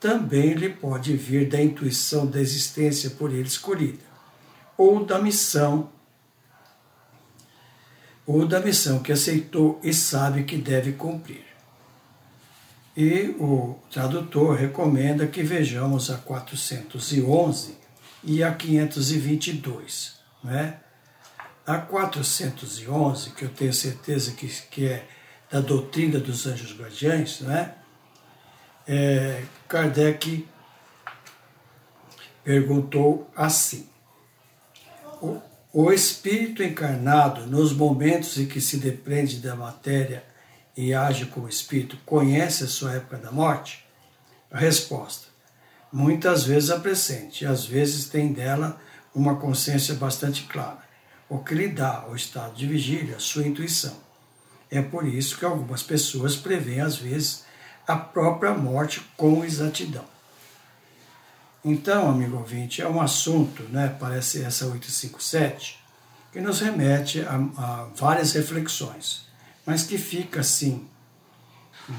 Também 0.00 0.54
lhe 0.54 0.68
pode 0.68 1.16
vir 1.16 1.48
da 1.48 1.60
intuição 1.60 2.26
da 2.26 2.40
existência 2.40 3.10
por 3.10 3.32
ele 3.32 3.48
escolhida, 3.48 4.04
ou 4.76 5.04
da 5.04 5.18
missão 5.18 5.90
ou 8.28 8.46
da 8.46 8.60
missão 8.60 8.98
que 8.98 9.10
aceitou 9.10 9.80
e 9.82 9.92
sabe 9.94 10.44
que 10.44 10.58
deve 10.58 10.92
cumprir. 10.92 11.46
E 12.94 13.34
o 13.38 13.78
tradutor 13.90 14.54
recomenda 14.54 15.26
que 15.26 15.42
vejamos 15.42 16.10
a 16.10 16.18
411 16.18 17.74
e 18.22 18.42
a 18.42 18.52
522. 18.52 20.18
Né? 20.44 20.78
A 21.68 21.76
411, 21.76 23.32
que 23.32 23.44
eu 23.44 23.50
tenho 23.50 23.74
certeza 23.74 24.32
que, 24.32 24.48
que 24.70 24.86
é 24.86 25.06
da 25.50 25.60
doutrina 25.60 26.18
dos 26.18 26.46
anjos 26.46 26.74
guardiães, 26.74 27.40
né? 27.40 27.74
É, 28.86 29.44
Kardec 29.68 30.48
perguntou 32.42 33.30
assim: 33.36 33.86
o 35.70 35.92
espírito 35.92 36.62
encarnado, 36.62 37.46
nos 37.46 37.74
momentos 37.74 38.38
em 38.38 38.46
que 38.46 38.62
se 38.62 38.78
depende 38.78 39.38
da 39.38 39.54
matéria 39.54 40.24
e 40.74 40.94
age 40.94 41.26
como 41.26 41.50
espírito, 41.50 41.98
conhece 42.06 42.64
a 42.64 42.66
sua 42.66 42.94
época 42.94 43.18
da 43.18 43.30
morte? 43.30 43.86
Resposta: 44.50 45.26
muitas 45.92 46.44
vezes 46.44 46.70
a 46.70 46.80
pressente, 46.80 47.44
e 47.44 47.46
às 47.46 47.66
vezes 47.66 48.08
tem 48.08 48.32
dela 48.32 48.80
uma 49.14 49.36
consciência 49.36 49.94
bastante 49.96 50.44
clara, 50.44 50.87
o 51.28 51.38
que 51.38 51.54
lhe 51.54 51.68
dá 51.68 51.98
ao 51.98 52.16
estado 52.16 52.54
de 52.54 52.66
vigília 52.66 53.18
sua 53.18 53.46
intuição. 53.46 53.96
É 54.70 54.80
por 54.80 55.06
isso 55.06 55.38
que 55.38 55.44
algumas 55.44 55.82
pessoas 55.82 56.36
preveem, 56.36 56.80
às 56.80 56.96
vezes, 56.96 57.44
a 57.86 57.96
própria 57.96 58.52
morte 58.52 59.00
com 59.16 59.44
exatidão. 59.44 60.04
Então, 61.64 62.08
amigo 62.08 62.36
ouvinte, 62.36 62.80
é 62.80 62.88
um 62.88 63.00
assunto, 63.00 63.62
né, 63.64 63.94
parece 63.98 64.42
essa 64.42 64.66
857, 64.66 65.78
que 66.32 66.40
nos 66.40 66.60
remete 66.60 67.20
a, 67.22 67.34
a 67.34 67.88
várias 67.94 68.32
reflexões, 68.32 69.26
mas 69.66 69.82
que 69.82 69.98
fica 69.98 70.40
assim, 70.40 70.88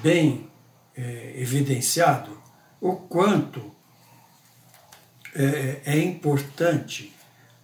bem 0.02 0.50
é, 0.96 1.34
evidenciado 1.36 2.40
o 2.80 2.96
quanto 2.96 3.76
é, 5.36 5.82
é 5.86 6.00
importante 6.00 7.14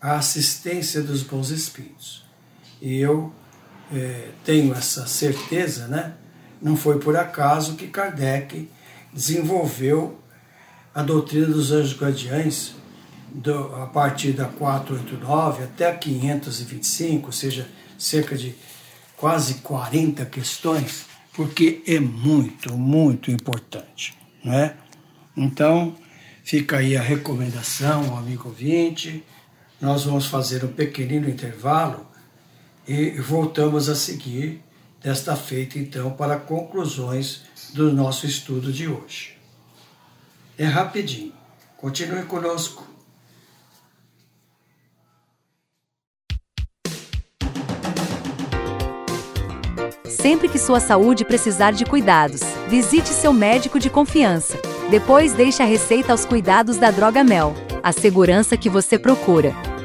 a 0.05 0.17
assistência 0.17 1.01
dos 1.01 1.23
bons 1.23 1.49
espíritos. 1.49 2.23
E 2.79 2.99
eu 2.99 3.33
é, 3.91 4.29
tenho 4.43 4.71
essa 4.71 5.07
certeza, 5.07 5.87
né? 5.87 6.13
Não 6.61 6.77
foi 6.77 6.99
por 6.99 7.17
acaso 7.17 7.75
que 7.75 7.87
Kardec 7.87 8.69
desenvolveu 9.11 10.19
a 10.93 11.01
doutrina 11.01 11.47
dos 11.47 11.71
anjos 11.71 11.99
guardiães 11.99 12.75
do, 13.31 13.75
a 13.77 13.87
partir 13.87 14.33
da 14.33 14.45
489 14.45 15.63
até 15.63 15.89
a 15.89 15.95
525, 15.95 17.25
ou 17.25 17.31
seja, 17.31 17.67
cerca 17.97 18.37
de 18.37 18.53
quase 19.17 19.55
40 19.55 20.23
questões, 20.27 21.07
porque 21.33 21.81
é 21.87 21.99
muito, 21.99 22.77
muito 22.77 23.31
importante. 23.31 24.15
Não 24.43 24.53
é? 24.53 24.75
Então, 25.35 25.95
fica 26.43 26.77
aí 26.77 26.95
a 26.95 27.01
recomendação, 27.01 28.15
amigo 28.15 28.49
ouvinte. 28.49 29.23
Nós 29.85 30.03
vamos 30.03 30.25
fazer 30.25 30.65
um 30.65 30.67
pequenino 30.67 31.29
intervalo 31.29 32.07
e 32.87 33.11
voltamos 33.19 33.87
a 33.87 33.93
seguir 33.93 34.63
desta 34.99 35.35
feita, 35.35 35.77
então, 35.77 36.09
para 36.09 36.37
conclusões 36.37 37.43
do 37.71 37.93
nosso 37.93 38.25
estudo 38.25 38.73
de 38.73 38.87
hoje. 38.87 39.37
É 40.57 40.65
rapidinho. 40.65 41.33
Continue 41.77 42.23
conosco. 42.23 42.83
Sempre 50.09 50.49
que 50.49 50.57
sua 50.57 50.79
saúde 50.79 51.23
precisar 51.23 51.73
de 51.73 51.85
cuidados, 51.85 52.41
visite 52.67 53.09
seu 53.09 53.31
médico 53.31 53.77
de 53.77 53.91
confiança. 53.91 54.59
Depois 54.89 55.33
deixe 55.33 55.61
a 55.61 55.65
receita 55.65 56.11
aos 56.11 56.25
cuidados 56.25 56.77
da 56.77 56.89
Droga 56.89 57.23
Mel, 57.23 57.53
a 57.83 57.91
segurança 57.91 58.57
que 58.57 58.67
você 58.67 58.97
procura. 58.97 59.74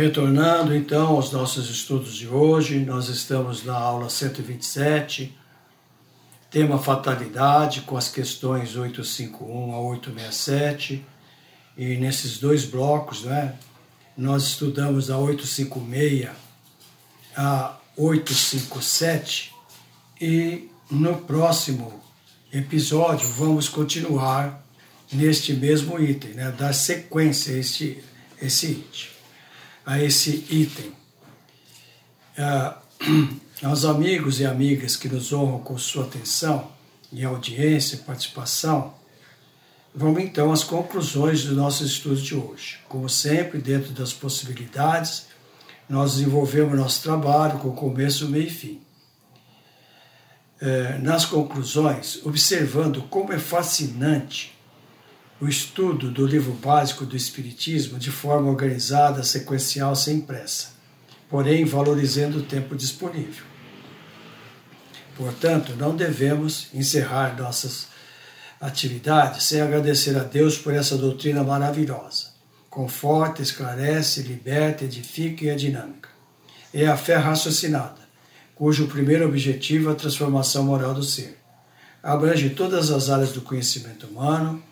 Retornando 0.00 0.74
então 0.74 1.08
aos 1.08 1.30
nossos 1.30 1.68
estudos 1.68 2.16
de 2.16 2.26
hoje, 2.26 2.78
nós 2.78 3.10
estamos 3.10 3.64
na 3.66 3.76
aula 3.76 4.08
127 4.08 5.36
tema 6.50 6.78
fatalidade 6.78 7.82
com 7.82 7.98
as 7.98 8.08
questões 8.08 8.76
851 8.76 9.74
a 9.74 9.78
867 9.78 11.04
e 11.76 11.96
nesses 11.96 12.38
dois 12.38 12.64
blocos, 12.64 13.24
né, 13.24 13.56
nós 14.16 14.44
estudamos 14.44 15.10
a 15.10 15.18
856 15.18 16.30
a 17.36 17.76
857 17.94 19.52
e 20.18 20.70
no 20.90 21.18
próximo 21.18 22.00
episódio 22.50 23.28
vamos 23.28 23.68
continuar 23.68 24.64
neste 25.12 25.52
mesmo 25.52 26.00
item, 26.00 26.30
né, 26.30 26.50
dar 26.56 26.72
sequência 26.72 27.54
a 27.54 27.58
este, 27.58 28.02
esse 28.40 28.66
item, 28.70 29.09
a 29.90 30.00
esse 30.00 30.46
item. 30.48 30.92
Uh, 32.38 33.40
aos 33.66 33.84
amigos 33.84 34.38
e 34.38 34.46
amigas 34.46 34.94
que 34.94 35.08
nos 35.08 35.32
honram 35.32 35.58
com 35.58 35.76
sua 35.76 36.04
atenção 36.04 36.70
e 37.12 37.24
audiência 37.24 37.96
e 37.96 37.98
participação, 37.98 38.94
vamos 39.92 40.22
então 40.22 40.52
às 40.52 40.62
conclusões 40.62 41.42
do 41.42 41.56
nosso 41.56 41.84
estudo 41.84 42.22
de 42.22 42.36
hoje. 42.36 42.78
Como 42.88 43.08
sempre, 43.08 43.58
dentro 43.58 43.90
das 43.90 44.12
possibilidades, 44.12 45.26
nós 45.88 46.14
desenvolvemos 46.14 46.78
nosso 46.78 47.02
trabalho 47.02 47.58
com 47.58 47.72
começo, 47.72 48.28
meio 48.28 48.46
e 48.46 48.50
fim. 48.50 48.80
É, 50.60 50.98
nas 50.98 51.24
conclusões, 51.24 52.24
observando 52.24 53.02
como 53.10 53.32
é 53.32 53.40
fascinante 53.40 54.56
o 55.40 55.48
estudo 55.48 56.10
do 56.10 56.26
livro 56.26 56.52
básico 56.52 57.06
do 57.06 57.16
Espiritismo 57.16 57.98
de 57.98 58.10
forma 58.10 58.50
organizada, 58.50 59.22
sequencial, 59.22 59.96
sem 59.96 60.20
pressa, 60.20 60.72
porém 61.30 61.64
valorizando 61.64 62.38
o 62.38 62.42
tempo 62.42 62.76
disponível. 62.76 63.44
Portanto, 65.16 65.74
não 65.76 65.96
devemos 65.96 66.68
encerrar 66.74 67.36
nossas 67.36 67.88
atividades 68.60 69.44
sem 69.44 69.62
agradecer 69.62 70.16
a 70.18 70.22
Deus 70.22 70.58
por 70.58 70.74
essa 70.74 70.98
doutrina 70.98 71.42
maravilhosa. 71.42 72.28
Conforta, 72.68 73.40
esclarece, 73.40 74.22
liberta, 74.22 74.84
edifica 74.84 75.44
e 75.44 75.48
é 75.48 75.54
dinâmica. 75.54 76.10
É 76.72 76.86
a 76.86 76.96
fé 76.96 77.16
raciocinada, 77.16 78.00
cujo 78.54 78.86
primeiro 78.86 79.26
objetivo 79.26 79.88
é 79.88 79.92
a 79.92 79.96
transformação 79.96 80.64
moral 80.64 80.92
do 80.92 81.02
ser. 81.02 81.38
Abrange 82.02 82.50
todas 82.50 82.90
as 82.90 83.08
áreas 83.08 83.32
do 83.32 83.40
conhecimento 83.40 84.06
humano, 84.06 84.62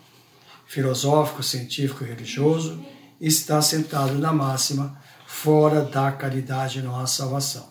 filosófico, 0.69 1.41
científico 1.41 2.03
e 2.03 2.07
religioso, 2.07 2.79
está 3.19 3.59
sentado 3.59 4.13
na 4.19 4.31
máxima, 4.31 5.01
fora 5.25 5.81
da 5.81 6.11
caridade 6.11 6.81
não 6.83 6.95
há 6.95 7.07
salvação. 7.07 7.67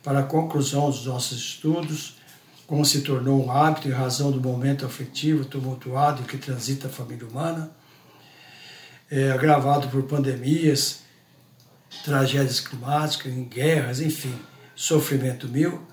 Para 0.00 0.20
a 0.20 0.22
conclusão 0.22 0.88
dos 0.88 1.04
nossos 1.04 1.36
estudos, 1.38 2.18
como 2.68 2.84
se 2.84 3.00
tornou 3.00 3.44
um 3.44 3.50
hábito 3.50 3.88
em 3.88 3.90
razão 3.90 4.30
do 4.30 4.40
momento 4.40 4.86
afetivo 4.86 5.44
tumultuado 5.44 6.22
que 6.22 6.38
transita 6.38 6.86
a 6.86 6.90
família 6.90 7.26
humana, 7.26 7.72
é, 9.10 9.32
agravado 9.32 9.88
por 9.88 10.04
pandemias, 10.04 11.00
tragédias 12.04 12.60
climáticas, 12.60 13.32
em 13.32 13.42
guerras, 13.42 14.00
enfim, 14.00 14.38
sofrimento 14.76 15.48
mil, 15.48 15.84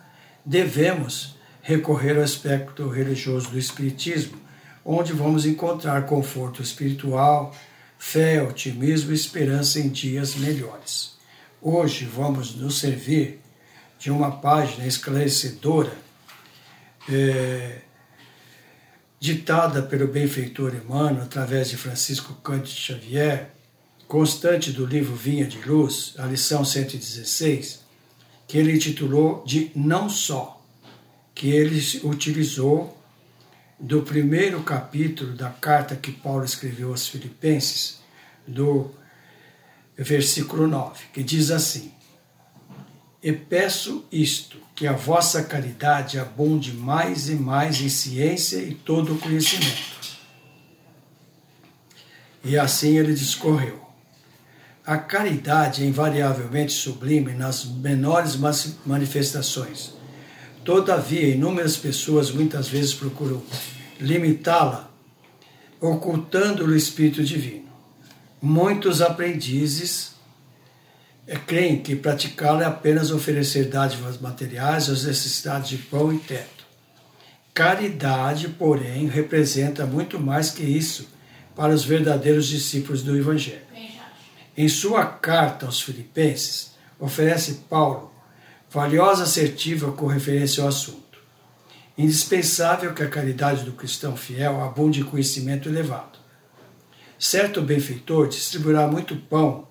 devemos 0.45 1.35
recorrer 1.63 2.15
ao 2.15 2.23
aspecto 2.23 2.87
religioso 2.87 3.49
do 3.49 3.57
Espiritismo, 3.57 4.46
onde 4.89 5.11
vamos 5.11 5.45
encontrar 5.45 6.05
conforto 6.05 6.61
espiritual, 6.61 7.53
fé, 7.99 8.41
otimismo 8.41 9.11
e 9.11 9.15
esperança 9.15 9.81
em 9.81 9.89
dias 9.89 10.35
melhores. 10.35 11.17
Hoje 11.61 12.05
vamos 12.05 12.55
nos 12.55 12.79
servir 12.79 13.41
de 13.99 14.09
uma 14.09 14.31
página 14.31 14.87
esclarecedora, 14.87 15.91
é, 17.09 17.81
ditada 19.19 19.81
pelo 19.81 20.07
benfeitor 20.07 20.73
Emmanuel 20.73 21.23
através 21.23 21.69
de 21.69 21.75
Francisco 21.75 22.35
Cândido 22.35 22.69
Xavier, 22.69 23.49
constante 24.07 24.71
do 24.71 24.85
livro 24.85 25.13
Vinha 25.13 25.45
de 25.45 25.59
Luz, 25.67 26.13
a 26.17 26.25
lição 26.25 26.63
116, 26.63 27.81
que 28.47 28.57
ele 28.57 28.71
intitulou 28.71 29.43
de 29.45 29.69
Não 29.75 30.09
Só, 30.09 30.61
que 31.35 31.49
ele 31.49 31.77
utilizou 32.05 32.96
do 33.79 34.01
primeiro 34.01 34.63
capítulo 34.63 35.33
da 35.33 35.49
carta 35.49 35.95
que 35.95 36.11
Paulo 36.11 36.43
escreveu 36.43 36.89
aos 36.89 37.07
Filipenses, 37.07 37.99
do 38.47 38.91
versículo 39.97 40.67
9, 40.67 41.05
que 41.13 41.23
diz 41.23 41.51
assim: 41.51 41.91
e 43.21 43.33
peço 43.33 44.05
isto, 44.11 44.57
que 44.75 44.85
a 44.85 44.93
vossa 44.93 45.43
caridade 45.43 46.19
abunde 46.19 46.71
mais 46.71 47.29
e 47.29 47.35
mais 47.35 47.81
em 47.81 47.89
ciência 47.89 48.57
e 48.57 48.75
todo 48.75 49.15
o 49.15 49.19
conhecimento. 49.19 49.97
E 52.43 52.57
assim 52.57 52.97
ele 52.97 53.13
discorreu. 53.13 53.85
A 54.85 54.97
caridade 54.97 55.83
é 55.83 55.87
invariavelmente 55.87 56.71
sublime 56.71 57.33
nas 57.33 57.65
menores 57.65 58.37
manifestações. 58.85 59.93
Todavia, 60.67 61.29
inúmeras 61.29 61.77
pessoas 61.77 62.29
muitas 62.29 62.67
vezes 62.67 62.93
procuram 62.93 63.41
limitá-la, 64.01 64.91
ocultando-lhe 65.79 66.73
o 66.73 66.75
Espírito 66.75 67.23
Divino. 67.23 67.69
Muitos 68.41 69.01
aprendizes 69.01 70.15
é, 71.25 71.37
creem 71.37 71.81
que 71.81 71.95
praticá-lo 71.95 72.61
é 72.61 72.65
apenas 72.65 73.11
oferecer 73.11 73.69
dádivas 73.69 74.19
materiais 74.19 74.89
às 74.89 75.05
necessidades 75.05 75.69
de 75.69 75.77
pão 75.77 76.11
e 76.11 76.19
teto. 76.19 76.65
Caridade, 77.53 78.49
porém, 78.49 79.07
representa 79.07 79.85
muito 79.85 80.19
mais 80.19 80.51
que 80.51 80.63
isso 80.63 81.07
para 81.55 81.73
os 81.73 81.85
verdadeiros 81.85 82.45
discípulos 82.45 83.03
do 83.03 83.15
Evangelho. 83.15 83.61
Em 84.57 84.67
sua 84.67 85.05
carta 85.05 85.65
aos 85.65 85.79
Filipenses, 85.79 86.73
oferece 86.99 87.61
Paulo 87.69 88.16
valiosa 88.69 89.23
assertiva 89.23 89.91
com 89.91 90.07
referência 90.07 90.63
ao 90.63 90.69
assunto. 90.69 91.17
Indispensável 91.97 92.93
que 92.93 93.03
a 93.03 93.09
caridade 93.09 93.63
do 93.63 93.71
cristão 93.71 94.15
fiel 94.15 94.61
abunde 94.61 95.01
em 95.01 95.03
conhecimento 95.03 95.67
elevado. 95.67 96.19
Certo 97.17 97.61
benfeitor 97.61 98.27
distribuirá 98.27 98.87
muito 98.87 99.15
pão 99.15 99.67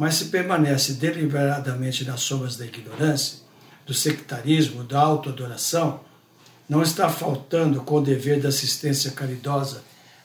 mas 0.00 0.14
se 0.14 0.24
permanece 0.30 0.94
deliberadamente 0.94 2.06
nas 2.06 2.22
sombras 2.22 2.56
da 2.56 2.64
ignorância, 2.64 3.40
do 3.84 3.92
sectarismo, 3.92 4.82
da 4.82 4.98
autoadoração, 4.98 6.00
não 6.66 6.80
está 6.80 7.10
faltando 7.10 7.82
com 7.82 7.96
o 7.96 8.00
dever 8.00 8.40
da 8.40 8.48
assistência 8.48 9.10
caridosa 9.10 9.82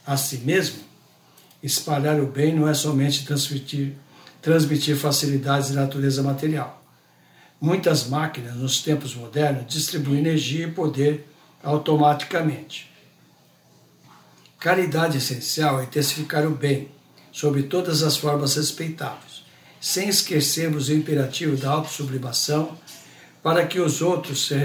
a 0.08 0.16
si 0.16 0.38
mesmo? 0.38 0.80
Espalhar 1.62 2.22
o 2.22 2.26
bem 2.26 2.56
não 2.56 2.70
é 2.70 2.74
somente 2.74 3.26
transmitir, 3.26 3.98
transmitir 4.42 4.96
facilidades 4.96 5.68
de 5.68 5.76
natureza 5.76 6.24
material. 6.24 6.82
Muitas 7.60 8.08
máquinas, 8.08 8.56
nos 8.56 8.82
tempos 8.82 9.16
modernos, 9.16 9.66
distribuem 9.68 10.20
energia 10.20 10.68
e 10.68 10.72
poder 10.72 11.28
automaticamente. 11.64 12.92
Caridade 14.60 15.18
essencial 15.18 15.80
é 15.80 15.84
intensificar 15.84 16.46
o 16.46 16.52
bem, 16.52 16.90
sob 17.32 17.64
todas 17.64 18.04
as 18.04 18.18
formas 18.18 18.56
respeitáveis 18.56 19.36
sem 19.86 20.10
esquecermos 20.10 20.90
o 20.90 20.94
imperativo 20.94 21.56
da 21.56 21.70
autossublimação, 21.70 22.76
para 23.44 23.68
que 23.68 23.80
os 23.80 24.02
outros 24.02 24.48
se, 24.48 24.56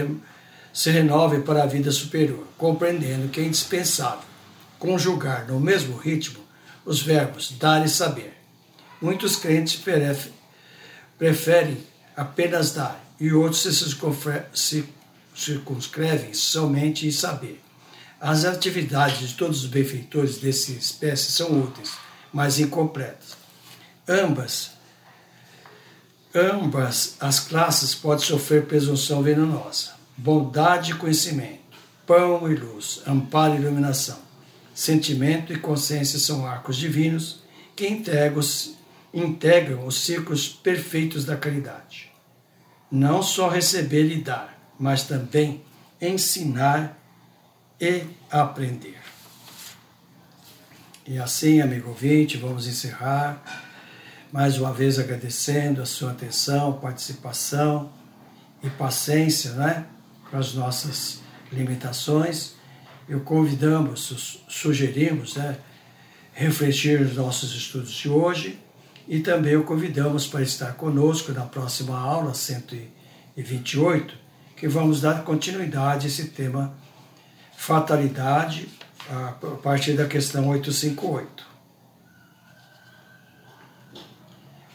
se 0.72 0.91
renovem 0.91 1.43
para 1.43 1.62
a 1.62 1.66
vida 1.66 1.93
superior, 1.93 2.47
compreendendo 2.57 3.28
que 3.28 3.38
é 3.38 3.45
indispensável 3.45 4.24
conjugar 4.78 5.47
no 5.47 5.61
mesmo 5.61 5.95
ritmo 5.99 6.41
os 6.86 7.03
verbos 7.03 7.53
dar 7.59 7.84
e 7.84 7.88
saber. 7.91 8.32
Muitos 8.99 9.36
crentes 9.36 9.78
preferem 11.18 11.76
apenas 12.21 12.73
dar 12.73 13.03
e 13.18 13.33
outros 13.33 13.62
se 14.53 14.85
circunscrevem 15.35 16.35
somente 16.35 17.07
em 17.07 17.11
saber. 17.11 17.62
As 18.21 18.45
atividades 18.45 19.27
de 19.27 19.35
todos 19.35 19.64
os 19.64 19.71
benfeitores 19.71 20.37
dessa 20.37 20.71
espécie 20.73 21.33
são 21.33 21.62
úteis, 21.62 21.93
mas 22.31 22.61
incompletas. 22.61 23.39
Ambas, 24.07 24.73
ambas 26.35 27.16
as 27.18 27.41
classes 27.41 27.95
podem 27.95 28.27
sofrer 28.27 28.66
presunção 28.66 29.23
venenosa. 29.23 29.93
Bondade 30.14 30.91
e 30.91 30.95
conhecimento, 30.97 31.79
pão 32.07 32.53
e 32.53 32.55
luz, 32.55 33.01
amparo 33.07 33.55
e 33.55 33.57
iluminação, 33.57 34.18
sentimento 34.75 35.55
e 35.55 35.59
consciência 35.59 36.18
são 36.18 36.47
arcos 36.47 36.77
divinos 36.77 37.41
que 37.75 37.89
integram, 37.89 38.43
integram 39.14 39.87
os 39.87 40.03
círculos 40.03 40.47
perfeitos 40.51 41.25
da 41.25 41.39
caridade. 41.39 42.10
Não 42.91 43.22
só 43.22 43.49
receber 43.49 44.11
e 44.11 44.20
dar, 44.20 44.59
mas 44.78 45.05
também 45.05 45.62
ensinar 46.01 46.99
e 47.80 48.05
aprender. 48.30 48.99
E 51.07 51.18
assim, 51.18 51.61
amigo 51.61 51.88
ouvinte, 51.88 52.36
vamos 52.36 52.66
encerrar 52.66 53.43
mais 54.32 54.59
uma 54.59 54.72
vez 54.72 54.99
agradecendo 54.99 55.82
a 55.82 55.86
sua 55.86 56.12
atenção, 56.12 56.74
participação 56.74 57.93
e 58.62 58.70
paciência 58.70 59.53
né, 59.53 59.86
com 60.30 60.36
as 60.36 60.55
nossas 60.55 61.20
limitações. 61.51 62.55
Eu 63.09 63.20
convidamos, 63.20 64.45
sugerimos 64.49 65.34
né, 65.36 65.59
refletir 66.32 67.01
nos 67.01 67.16
nossos 67.16 67.55
estudos 67.55 67.91
de 67.91 68.09
hoje 68.09 68.59
e 69.09 69.21
também 69.21 69.57
o 69.57 69.65
convidamos 69.65 70.27
para 70.27 70.43
estar 70.43 70.75
conosco 70.75 71.33
na 71.33 71.47
próxima 71.47 71.99
aula 71.99 72.35
128, 72.35 74.15
que 74.57 74.69
vamos 74.69 75.01
dar 75.01 75.25
continuidade 75.25 76.07
a 76.07 76.09
esse 76.09 76.29
tema 76.29 76.75
fatalidade 77.57 78.69
a 79.11 79.33
partir 79.63 79.93
da 79.93 80.07
questão 80.07 80.49
858. 80.49 81.47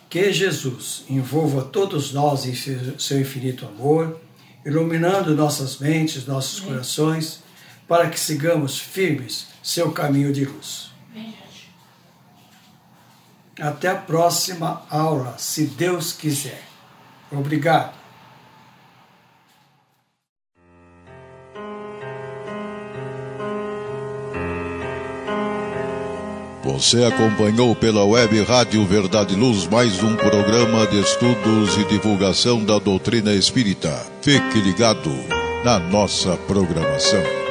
Que 0.10 0.32
Jesus 0.32 1.04
envolva 1.10 1.64
todos 1.64 2.14
nós 2.14 2.46
em 2.46 2.54
seu 2.98 3.20
infinito 3.20 3.66
amor, 3.66 4.22
iluminando 4.66 5.36
nossas 5.36 5.80
mentes, 5.80 6.26
nossos 6.26 6.60
corações, 6.60 7.44
para 7.88 8.10
que 8.10 8.20
sigamos 8.20 8.80
firmes 8.80 9.48
seu 9.62 9.92
caminho 9.92 10.32
de 10.32 10.46
luz. 10.46 10.95
Até 13.60 13.88
a 13.88 13.96
próxima 13.96 14.84
aula, 14.90 15.36
se 15.38 15.66
Deus 15.66 16.12
quiser. 16.12 16.62
Obrigado. 17.32 17.94
Você 26.64 27.06
acompanhou 27.06 27.76
pela 27.76 28.04
web 28.04 28.42
Rádio 28.42 28.84
Verdade 28.86 29.36
Luz 29.36 29.68
mais 29.68 30.02
um 30.04 30.16
programa 30.16 30.86
de 30.88 31.00
estudos 31.00 31.78
e 31.78 31.86
divulgação 31.86 32.66
da 32.66 32.80
doutrina 32.80 33.34
espírita. 33.34 34.06
Fique 34.22 34.60
ligado 34.60 35.12
na 35.64 35.80
nossa 35.80 36.36
programação. 36.36 37.45